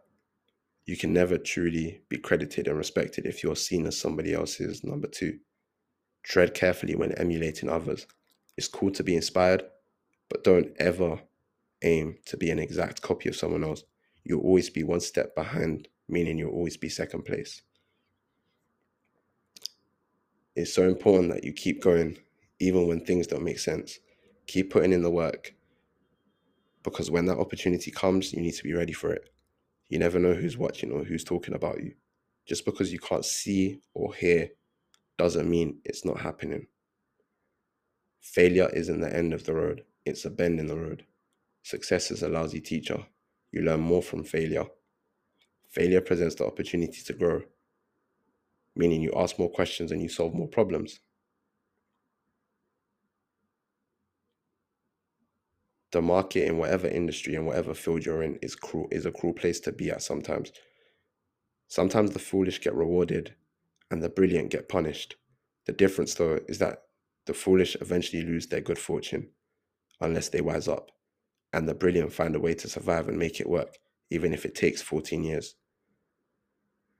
you 0.89 0.97
can 0.97 1.13
never 1.13 1.37
truly 1.37 2.01
be 2.09 2.17
credited 2.17 2.67
and 2.67 2.75
respected 2.75 3.27
if 3.27 3.43
you're 3.43 3.55
seen 3.55 3.85
as 3.85 3.95
somebody 3.95 4.33
else's 4.33 4.83
number 4.83 5.07
two. 5.07 5.37
Tread 6.23 6.55
carefully 6.55 6.95
when 6.95 7.11
emulating 7.11 7.69
others. 7.69 8.07
It's 8.57 8.67
cool 8.67 8.89
to 8.93 9.03
be 9.03 9.15
inspired, 9.15 9.61
but 10.29 10.43
don't 10.43 10.75
ever 10.79 11.21
aim 11.83 12.17
to 12.25 12.37
be 12.37 12.49
an 12.49 12.57
exact 12.57 13.03
copy 13.03 13.29
of 13.29 13.35
someone 13.35 13.63
else. 13.63 13.83
You'll 14.23 14.41
always 14.41 14.71
be 14.71 14.81
one 14.81 14.99
step 14.99 15.35
behind, 15.35 15.89
meaning 16.07 16.39
you'll 16.39 16.55
always 16.55 16.75
be 16.75 16.89
second 16.89 17.21
place. 17.23 17.61
It's 20.55 20.73
so 20.73 20.87
important 20.87 21.31
that 21.33 21.43
you 21.43 21.53
keep 21.53 21.81
going, 21.81 22.17
even 22.59 22.87
when 22.87 23.05
things 23.05 23.27
don't 23.27 23.43
make 23.43 23.59
sense. 23.59 23.99
Keep 24.47 24.71
putting 24.71 24.93
in 24.93 25.03
the 25.03 25.11
work 25.11 25.53
because 26.83 27.11
when 27.11 27.25
that 27.25 27.37
opportunity 27.37 27.91
comes, 27.91 28.33
you 28.33 28.41
need 28.41 28.53
to 28.53 28.63
be 28.63 28.73
ready 28.73 28.93
for 28.93 29.11
it. 29.11 29.29
You 29.89 29.99
never 29.99 30.19
know 30.19 30.33
who's 30.33 30.57
watching 30.57 30.91
or 30.91 31.03
who's 31.03 31.23
talking 31.23 31.55
about 31.55 31.83
you. 31.83 31.93
Just 32.47 32.65
because 32.65 32.91
you 32.91 32.99
can't 32.99 33.25
see 33.25 33.79
or 33.93 34.13
hear 34.13 34.49
doesn't 35.17 35.49
mean 35.49 35.79
it's 35.85 36.05
not 36.05 36.19
happening. 36.19 36.67
Failure 38.21 38.69
isn't 38.73 39.01
the 39.01 39.15
end 39.15 39.33
of 39.33 39.43
the 39.45 39.53
road, 39.53 39.83
it's 40.05 40.25
a 40.25 40.29
bend 40.29 40.59
in 40.59 40.67
the 40.67 40.77
road. 40.77 41.05
Success 41.63 42.11
is 42.11 42.23
a 42.23 42.29
lousy 42.29 42.61
teacher. 42.61 43.05
You 43.51 43.61
learn 43.61 43.81
more 43.81 44.01
from 44.01 44.23
failure. 44.23 44.65
Failure 45.69 46.01
presents 46.01 46.35
the 46.35 46.45
opportunity 46.45 47.01
to 47.03 47.13
grow, 47.13 47.41
meaning 48.79 49.01
you 49.01 49.13
ask 49.15 49.37
more 49.37 49.51
questions 49.51 49.91
and 49.91 50.01
you 50.01 50.09
solve 50.09 50.33
more 50.33 50.47
problems. 50.47 50.99
the 55.91 56.01
market 56.01 56.45
in 56.45 56.57
whatever 56.57 56.87
industry 56.87 57.35
and 57.35 57.45
whatever 57.45 57.73
field 57.73 58.05
you're 58.05 58.23
in 58.23 58.35
is 58.41 58.55
cruel 58.55 58.87
is 58.91 59.05
a 59.05 59.11
cruel 59.11 59.33
place 59.33 59.59
to 59.61 59.71
be 59.71 59.89
at 59.89 60.01
sometimes. 60.01 60.51
Sometimes 61.67 62.11
the 62.11 62.19
foolish 62.19 62.61
get 62.61 62.75
rewarded 62.75 63.35
and 63.89 64.03
the 64.03 64.09
brilliant 64.09 64.51
get 64.51 64.69
punished. 64.69 65.15
The 65.65 65.73
difference 65.73 66.13
though 66.15 66.39
is 66.47 66.59
that 66.59 66.83
the 67.25 67.33
foolish 67.33 67.75
eventually 67.81 68.23
lose 68.23 68.47
their 68.47 68.61
good 68.61 68.79
fortune 68.79 69.29
unless 70.01 70.29
they 70.29 70.41
wise 70.41 70.67
up, 70.67 70.91
and 71.51 71.67
the 71.67 71.73
brilliant 71.73 72.13
find 72.13 72.35
a 72.35 72.39
way 72.39 72.53
to 72.53 72.69
survive 72.69 73.09
and 73.09 73.19
make 73.19 73.39
it 73.39 73.49
work, 73.49 73.77
even 74.09 74.33
if 74.33 74.45
it 74.45 74.55
takes 74.55 74.81
14 74.81 75.23
years. 75.23 75.55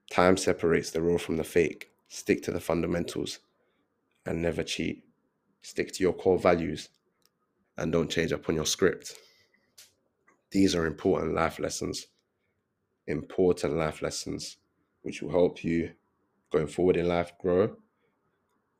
Time 0.09 0.37
separates 0.37 0.89
the 0.91 1.01
real 1.01 1.17
from 1.17 1.37
the 1.37 1.43
fake. 1.43 1.91
Stick 2.07 2.41
to 2.43 2.51
the 2.51 2.59
fundamentals 2.59 3.39
and 4.25 4.41
never 4.41 4.63
cheat. 4.63 5.03
Stick 5.61 5.91
to 5.93 6.03
your 6.03 6.13
core 6.13 6.39
values 6.39 6.89
and 7.77 7.91
don't 7.91 8.09
change 8.09 8.31
up 8.31 8.49
on 8.49 8.55
your 8.55 8.65
script. 8.65 9.15
These 10.51 10.73
are 10.75 10.87
important 10.87 11.35
life 11.35 11.59
lessons, 11.59 12.07
important 13.07 13.75
life 13.75 14.01
lessons, 14.01 14.57
which 15.03 15.21
will 15.21 15.31
help 15.31 15.63
you 15.63 15.91
going 16.51 16.67
forward 16.67 16.97
in 16.97 17.07
life 17.07 17.31
grow, 17.39 17.75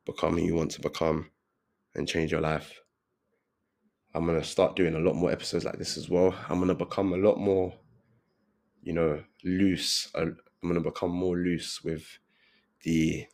become 0.04 0.36
who 0.36 0.44
you 0.44 0.54
want 0.54 0.72
to 0.72 0.80
become, 0.80 1.30
and 1.94 2.08
change 2.08 2.32
your 2.32 2.40
life. 2.40 2.80
I'm 4.12 4.26
going 4.26 4.40
to 4.40 4.46
start 4.46 4.74
doing 4.74 4.96
a 4.96 4.98
lot 4.98 5.14
more 5.14 5.30
episodes 5.30 5.64
like 5.64 5.78
this 5.78 5.96
as 5.96 6.08
well. 6.08 6.34
I'm 6.48 6.56
going 6.58 6.68
to 6.68 6.74
become 6.74 7.12
a 7.12 7.16
lot 7.16 7.38
more, 7.38 7.72
you 8.82 8.92
know, 8.92 9.22
loose. 9.44 10.10
I'm 10.62 10.68
going 10.68 10.82
to 10.82 10.90
become 10.90 11.10
more 11.10 11.36
loose 11.36 11.82
with 11.82 12.18
the 12.82 13.26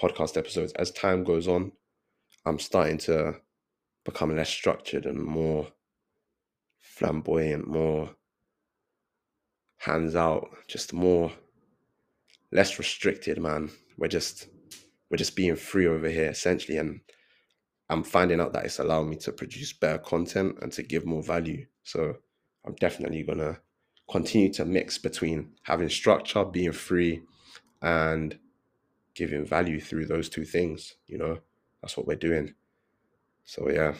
podcast 0.00 0.36
episodes. 0.36 0.72
As 0.74 0.90
time 0.90 1.24
goes 1.24 1.48
on, 1.48 1.72
I'm 2.46 2.58
starting 2.58 2.98
to 2.98 3.36
become 4.04 4.34
less 4.34 4.48
structured 4.48 5.06
and 5.06 5.22
more 5.22 5.68
flamboyant, 6.80 7.66
more 7.66 8.10
hands 9.78 10.14
out, 10.14 10.48
just 10.68 10.92
more 10.92 11.32
less 12.52 12.78
restricted, 12.78 13.38
man. 13.38 13.70
We're 13.98 14.08
just 14.08 14.48
we're 15.10 15.16
just 15.16 15.36
being 15.36 15.56
free 15.56 15.86
over 15.86 16.08
here 16.08 16.30
essentially 16.30 16.78
and 16.78 17.00
I'm 17.88 18.04
finding 18.04 18.40
out 18.40 18.52
that 18.52 18.64
it's 18.64 18.78
allowing 18.78 19.10
me 19.10 19.16
to 19.16 19.32
produce 19.32 19.72
better 19.72 19.98
content 19.98 20.58
and 20.62 20.70
to 20.72 20.82
give 20.84 21.04
more 21.04 21.24
value. 21.24 21.66
So 21.82 22.14
I'm 22.64 22.76
definitely 22.76 23.24
gonna 23.24 23.58
continue 24.10 24.52
to 24.54 24.64
mix 24.64 24.98
between 24.98 25.52
having 25.62 25.88
structure, 25.88 26.44
being 26.44 26.72
free, 26.72 27.22
and 27.80 28.38
giving 29.14 29.44
value 29.44 29.80
through 29.80 30.06
those 30.06 30.28
two 30.28 30.44
things. 30.44 30.96
You 31.06 31.18
know, 31.18 31.38
that's 31.80 31.96
what 31.96 32.06
we're 32.06 32.16
doing. 32.16 32.54
So 33.44 33.70
yeah, 33.70 33.94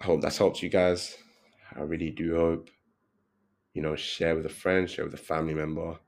I 0.00 0.04
hope 0.04 0.20
that's 0.20 0.38
helped 0.38 0.62
you 0.62 0.68
guys. 0.68 1.16
I 1.74 1.80
really 1.80 2.10
do 2.10 2.36
hope. 2.36 2.70
You 3.72 3.82
know, 3.82 3.96
share 3.96 4.36
with 4.36 4.46
a 4.46 4.50
friend, 4.50 4.88
share 4.88 5.04
with 5.04 5.14
a 5.14 5.18
family 5.18 5.54
member. 5.54 5.98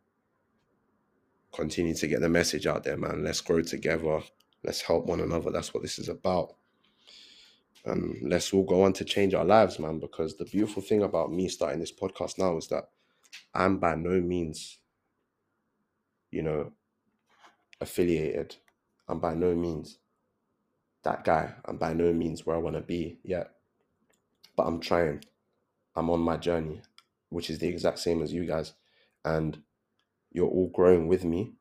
Continue 1.52 1.94
to 1.94 2.06
get 2.06 2.20
the 2.20 2.28
message 2.28 2.66
out 2.66 2.84
there, 2.84 2.96
man. 2.96 3.24
Let's 3.24 3.40
grow 3.40 3.62
together. 3.62 4.20
Let's 4.62 4.82
help 4.82 5.06
one 5.06 5.20
another. 5.20 5.50
That's 5.50 5.72
what 5.74 5.82
this 5.82 5.98
is 5.98 6.08
about. 6.08 6.54
And 7.86 8.16
let's 8.28 8.52
all 8.52 8.64
go 8.64 8.82
on 8.82 8.92
to 8.94 9.04
change 9.04 9.32
our 9.34 9.44
lives, 9.44 9.78
man. 9.78 10.00
Because 10.00 10.36
the 10.36 10.44
beautiful 10.44 10.82
thing 10.82 11.02
about 11.02 11.32
me 11.32 11.48
starting 11.48 11.80
this 11.80 11.92
podcast 11.92 12.38
now 12.38 12.56
is 12.56 12.68
that 12.68 12.88
I'm 13.54 13.78
by 13.78 13.94
no 13.94 14.20
means, 14.20 14.78
you 16.30 16.42
know, 16.42 16.72
affiliated. 17.80 18.56
I'm 19.08 19.20
by 19.20 19.34
no 19.34 19.54
means 19.54 19.98
that 21.04 21.24
guy. 21.24 21.54
I'm 21.64 21.76
by 21.76 21.92
no 21.92 22.12
means 22.12 22.44
where 22.44 22.56
I 22.56 22.58
want 22.58 22.74
to 22.76 22.82
be 22.82 23.18
yet. 23.22 23.52
But 24.56 24.64
I'm 24.64 24.80
trying. 24.80 25.24
I'm 25.94 26.10
on 26.10 26.20
my 26.20 26.36
journey, 26.36 26.82
which 27.28 27.48
is 27.48 27.60
the 27.60 27.68
exact 27.68 28.00
same 28.00 28.22
as 28.22 28.32
you 28.32 28.44
guys. 28.44 28.72
And 29.24 29.62
you're 30.32 30.48
all 30.48 30.70
growing 30.74 31.06
with 31.06 31.24
me 31.24 31.52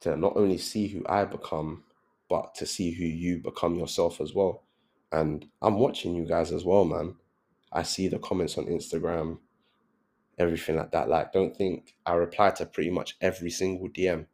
to 0.00 0.16
not 0.16 0.36
only 0.36 0.58
see 0.58 0.88
who 0.88 1.04
I 1.06 1.26
become, 1.26 1.84
but 2.28 2.54
to 2.56 2.66
see 2.66 2.92
who 2.92 3.04
you 3.04 3.38
become 3.38 3.74
yourself 3.74 4.20
as 4.20 4.34
well. 4.34 4.64
And 5.12 5.46
I'm 5.60 5.78
watching 5.78 6.14
you 6.14 6.24
guys 6.24 6.52
as 6.52 6.64
well, 6.64 6.84
man. 6.84 7.14
I 7.70 7.82
see 7.82 8.08
the 8.08 8.18
comments 8.18 8.58
on 8.58 8.66
Instagram, 8.66 9.38
everything 10.38 10.76
like 10.76 10.90
that. 10.92 11.08
Like, 11.08 11.32
don't 11.32 11.56
think 11.56 11.94
I 12.04 12.14
reply 12.14 12.50
to 12.50 12.66
pretty 12.66 12.90
much 12.90 13.16
every 13.20 13.50
single 13.50 13.88
DM. 13.88 14.26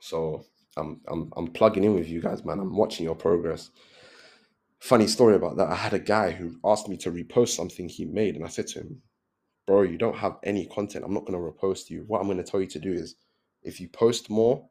So 0.00 0.44
I'm 0.76 1.00
I'm 1.08 1.32
I'm 1.36 1.48
plugging 1.48 1.84
in 1.84 1.94
with 1.94 2.08
you 2.08 2.20
guys, 2.20 2.44
man. 2.44 2.58
I'm 2.58 2.76
watching 2.76 3.04
your 3.04 3.14
progress. 3.14 3.70
Funny 4.78 5.06
story 5.06 5.36
about 5.36 5.56
that. 5.56 5.68
I 5.68 5.76
had 5.76 5.92
a 5.92 5.98
guy 5.98 6.32
who 6.32 6.58
asked 6.64 6.88
me 6.88 6.96
to 6.98 7.12
repost 7.12 7.50
something 7.50 7.88
he 7.88 8.04
made, 8.04 8.34
and 8.34 8.44
I 8.44 8.48
said 8.48 8.66
to 8.68 8.80
him, 8.80 9.02
Bro, 9.66 9.82
you 9.82 9.96
don't 9.98 10.16
have 10.16 10.38
any 10.42 10.66
content. 10.66 11.04
I'm 11.04 11.14
not 11.14 11.24
gonna 11.24 11.38
repost 11.38 11.88
you. 11.90 12.04
What 12.06 12.20
I'm 12.20 12.26
gonna 12.26 12.42
tell 12.42 12.60
you 12.60 12.66
to 12.68 12.80
do 12.80 12.92
is 12.92 13.16
if 13.62 13.80
you 13.80 13.88
post 13.88 14.28
more 14.28 14.68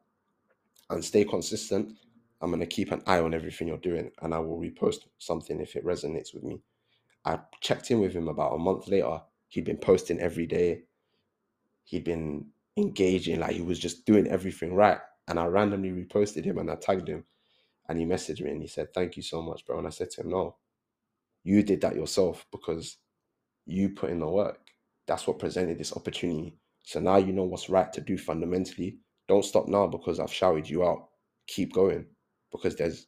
and 0.90 1.04
stay 1.04 1.24
consistent, 1.24 1.94
I'm 2.42 2.50
going 2.50 2.62
to 2.62 2.66
keep 2.68 2.92
an 2.92 3.04
eye 3.08 3.20
on 3.20 3.34
everything 3.34 3.68
you're 3.68 3.78
doing 3.78 4.12
and 4.22 4.34
I 4.34 4.40
will 4.40 4.60
repost 4.60 5.08
something 5.20 5.60
if 5.62 5.76
it 5.76 5.86
resonates 5.86 6.34
with 6.34 6.44
me. 6.44 6.62
I 7.26 7.40
checked 7.62 7.92
in 7.92 8.00
with 8.02 8.14
him 8.14 8.28
about 8.28 8.56
a 8.56 8.60
month 8.60 8.88
later. 8.88 9.22
He'd 9.50 9.66
been 9.66 9.78
posting 9.78 10.20
every 10.20 10.48
day. 10.48 10.84
He'd 11.86 12.04
been 12.06 12.48
engaging, 12.78 13.40
like 13.40 13.54
he 13.54 13.62
was 13.62 13.80
just 13.80 14.06
doing 14.06 14.28
everything 14.28 14.76
right. 14.76 15.00
And 15.28 15.40
I 15.40 15.46
randomly 15.46 15.92
reposted 15.92 16.46
him 16.46 16.58
and 16.58 16.72
I 16.72 16.76
tagged 16.76 17.08
him. 17.10 17.26
And 17.90 18.00
he 18.00 18.06
messaged 18.06 18.42
me 18.42 18.52
and 18.52 18.62
he 18.62 18.68
said, 18.68 18.94
Thank 18.94 19.18
you 19.18 19.24
so 19.24 19.42
much, 19.42 19.66
bro. 19.66 19.78
And 19.80 19.88
I 19.88 19.92
said 19.92 20.12
to 20.12 20.22
him, 20.22 20.30
No, 20.32 20.58
you 21.44 21.64
did 21.64 21.82
that 21.82 21.96
yourself 21.96 22.46
because 22.52 22.98
you 23.66 23.90
put 23.90 24.12
in 24.12 24.20
the 24.20 24.28
work. 24.30 24.60
That's 25.08 25.28
what 25.28 25.40
presented 25.40 25.80
this 25.80 25.96
opportunity. 25.96 26.58
So 26.84 27.00
now 27.00 27.18
you 27.18 27.34
know 27.34 27.44
what's 27.46 27.70
right 27.70 27.92
to 27.94 28.02
do 28.02 28.18
fundamentally. 28.18 29.00
Don't 29.28 29.46
stop 29.46 29.68
now 29.68 29.88
because 29.88 30.20
I've 30.20 30.34
shouted 30.34 30.70
you 30.70 30.86
out. 30.86 31.10
Keep 31.48 31.74
going 31.74 32.08
because 32.52 32.76
there's 32.76 33.08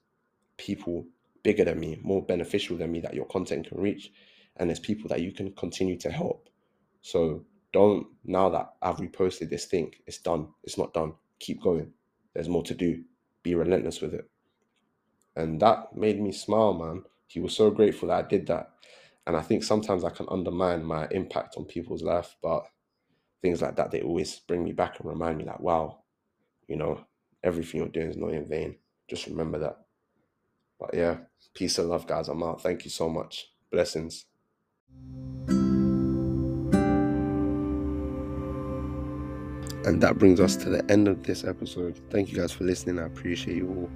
people 0.57 1.05
bigger 1.43 1.65
than 1.65 1.79
me, 1.79 1.99
more 2.01 2.25
beneficial 2.25 2.77
than 2.77 2.91
me 2.91 3.01
that 3.01 3.13
your 3.13 3.25
content 3.25 3.67
can 3.67 3.79
reach. 3.79 4.11
And 4.57 4.69
there's 4.69 4.79
people 4.79 5.09
that 5.09 5.21
you 5.21 5.31
can 5.31 5.51
continue 5.53 5.97
to 5.99 6.11
help. 6.11 6.49
So 7.01 7.45
don't, 7.73 8.07
now 8.23 8.49
that 8.49 8.73
I've 8.81 8.97
reposted 8.97 9.49
this 9.49 9.65
thing, 9.65 9.93
it's 10.05 10.19
done. 10.19 10.47
It's 10.63 10.77
not 10.77 10.93
done. 10.93 11.13
Keep 11.39 11.63
going. 11.63 11.91
There's 12.33 12.49
more 12.49 12.63
to 12.63 12.73
do. 12.73 13.03
Be 13.41 13.55
relentless 13.55 13.99
with 13.99 14.13
it. 14.13 14.29
And 15.35 15.59
that 15.61 15.95
made 15.95 16.21
me 16.21 16.31
smile, 16.31 16.73
man. 16.73 17.03
He 17.27 17.39
was 17.39 17.55
so 17.55 17.71
grateful 17.71 18.09
that 18.09 18.25
I 18.25 18.27
did 18.27 18.47
that. 18.47 18.69
And 19.25 19.35
I 19.35 19.41
think 19.41 19.63
sometimes 19.63 20.03
I 20.03 20.11
can 20.11 20.27
undermine 20.29 20.83
my 20.83 21.07
impact 21.09 21.55
on 21.57 21.65
people's 21.65 22.03
life, 22.03 22.35
but 22.43 22.65
things 23.41 23.61
like 23.61 23.75
that, 23.77 23.89
they 23.89 24.01
always 24.01 24.39
bring 24.39 24.63
me 24.63 24.71
back 24.71 24.99
and 24.99 25.09
remind 25.09 25.37
me, 25.37 25.45
like, 25.45 25.59
wow, 25.59 26.03
you 26.67 26.75
know, 26.75 27.03
everything 27.43 27.79
you're 27.79 27.89
doing 27.89 28.09
is 28.09 28.17
not 28.17 28.31
in 28.31 28.47
vain. 28.47 28.75
Just 29.09 29.27
remember 29.27 29.59
that. 29.59 29.79
But 30.79 30.93
yeah, 30.93 31.17
peace 31.53 31.77
and 31.77 31.89
love, 31.89 32.07
guys. 32.07 32.29
I'm 32.29 32.43
out. 32.43 32.61
Thank 32.61 32.85
you 32.85 32.91
so 32.91 33.09
much. 33.09 33.51
Blessings. 33.71 34.25
And 39.85 40.01
that 40.01 40.17
brings 40.17 40.39
us 40.39 40.55
to 40.57 40.69
the 40.69 40.89
end 40.89 41.09
of 41.09 41.23
this 41.23 41.43
episode. 41.43 41.99
Thank 42.09 42.31
you 42.31 42.37
guys 42.37 42.53
for 42.53 42.63
listening. 42.63 42.99
I 42.99 43.05
appreciate 43.05 43.57
you 43.57 43.67
all. 43.67 43.89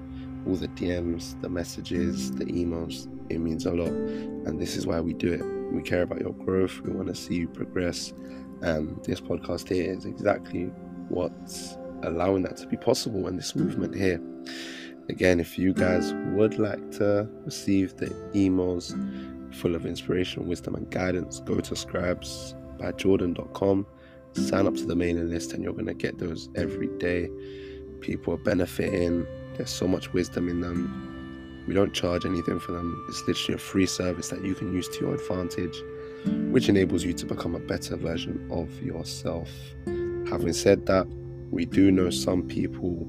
All 0.46 0.56
the 0.56 0.68
DMs, 0.70 1.42
the 1.42 1.50
messages, 1.50 2.32
the 2.32 2.46
emails. 2.46 3.08
It 3.30 3.40
means 3.40 3.66
a 3.66 3.72
lot. 3.72 3.88
And 3.88 4.60
this 4.60 4.76
is 4.76 4.86
why 4.86 5.00
we 5.00 5.14
do 5.14 5.32
it. 5.32 5.42
We 5.74 5.82
care 5.82 6.02
about 6.02 6.20
your 6.20 6.34
growth. 6.34 6.82
We 6.82 6.92
want 6.92 7.08
to 7.08 7.16
see 7.16 7.36
you 7.36 7.48
progress. 7.48 8.14
And 8.62 9.02
this 9.04 9.22
podcast 9.22 9.70
here 9.70 9.92
is 9.92 10.06
exactly 10.06 10.72
what's 11.10 11.78
allowing 12.04 12.44
that 12.44 12.58
to 12.58 12.68
be 12.68 12.78
possible 12.78 13.28
and 13.28 13.38
this 13.38 13.56
movement 13.56 13.96
here. 13.96 14.22
Again, 15.10 15.40
if 15.40 15.58
you 15.58 15.74
guys 15.74 16.14
would 16.34 16.60
like 16.60 16.92
to 16.94 17.30
receive 17.46 17.96
the 17.96 18.08
emails 18.34 18.94
full 19.56 19.74
of 19.74 19.86
inspiration, 19.86 20.46
wisdom, 20.48 20.76
and 20.76 20.90
guidance, 20.90 21.40
go 21.40 21.62
to 21.62 21.76
scribesbyjordan.com, 21.76 23.88
sign 24.34 24.68
up 24.68 24.76
to 24.76 24.86
the 24.86 24.98
mailing 24.98 25.30
list, 25.30 25.54
and 25.54 25.64
you're 25.64 25.72
going 25.72 25.86
to 25.86 25.94
get 25.94 26.18
those 26.18 26.50
every 26.56 26.90
day. 26.98 27.30
People 28.02 28.34
are 28.34 28.38
benefiting, 28.38 29.26
there's 29.56 29.70
so 29.70 29.88
much 29.88 30.12
wisdom 30.12 30.50
in 30.50 30.60
them. 30.60 31.64
We 31.68 31.74
don't 31.74 31.94
charge 31.94 32.26
anything 32.26 32.60
for 32.60 32.74
them, 32.74 33.06
it's 33.08 33.26
literally 33.28 33.56
a 33.56 33.60
free 33.60 33.86
service 33.86 34.28
that 34.30 34.44
you 34.44 34.56
can 34.56 34.74
use 34.74 34.90
to 34.90 35.06
your 35.06 35.14
advantage, 35.16 35.82
which 36.52 36.68
enables 36.68 37.06
you 37.06 37.14
to 37.14 37.26
become 37.26 37.56
a 37.56 37.60
better 37.60 37.96
version 37.96 38.46
of 38.52 38.84
yourself. 38.84 39.50
Having 40.30 40.52
said 40.52 40.86
that, 40.88 41.08
we 41.50 41.64
do 41.66 41.92
know 41.92 42.10
some 42.10 42.44
people 42.44 43.08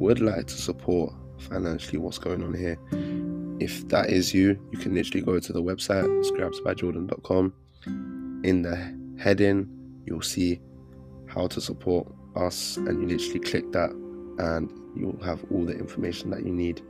would 0.00 0.20
like 0.20 0.46
to 0.46 0.54
support 0.54 1.12
financially 1.38 1.98
what's 1.98 2.18
going 2.18 2.42
on 2.42 2.54
here. 2.54 2.78
If 3.60 3.86
that 3.88 4.08
is 4.08 4.32
you, 4.32 4.58
you 4.72 4.78
can 4.78 4.94
literally 4.94 5.22
go 5.22 5.38
to 5.38 5.52
the 5.52 5.62
website 5.62 6.04
scribesbyjordan.com. 6.24 7.52
In 8.42 8.62
the 8.62 9.22
heading, 9.22 9.68
you'll 10.06 10.22
see 10.22 10.60
how 11.26 11.46
to 11.48 11.60
support 11.60 12.08
us, 12.34 12.78
and 12.78 13.02
you 13.02 13.08
literally 13.08 13.40
click 13.40 13.70
that, 13.72 13.90
and 13.90 14.72
you'll 14.96 15.22
have 15.22 15.44
all 15.52 15.66
the 15.66 15.78
information 15.78 16.30
that 16.30 16.46
you 16.46 16.52
need. 16.52 16.80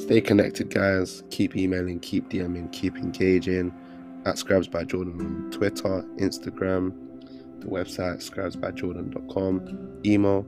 Stay 0.00 0.22
connected, 0.22 0.70
guys. 0.70 1.22
Keep 1.30 1.54
emailing, 1.56 2.00
keep 2.00 2.30
DMing, 2.30 2.72
keep 2.72 2.96
engaging 2.96 3.74
at 4.24 4.38
Scribes 4.38 4.68
by 4.68 4.84
Jordan 4.84 5.20
on 5.20 5.50
Twitter, 5.50 6.02
Instagram, 6.18 6.94
the 7.60 7.66
website 7.66 8.18
scribesbyjordan.com, 8.28 10.00
email 10.04 10.46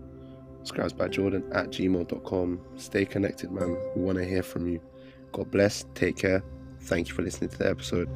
scribesbyjordan 0.68 1.54
at 1.54 1.70
gmail.com. 1.70 2.60
Stay 2.76 3.04
connected, 3.04 3.50
man. 3.50 3.76
We 3.94 4.02
want 4.02 4.18
to 4.18 4.24
hear 4.24 4.42
from 4.42 4.68
you. 4.68 4.80
God 5.32 5.50
bless. 5.50 5.84
Take 5.94 6.16
care. 6.16 6.42
Thank 6.82 7.08
you 7.08 7.14
for 7.14 7.22
listening 7.22 7.50
to 7.50 7.58
the 7.58 7.68
episode. 7.68 8.08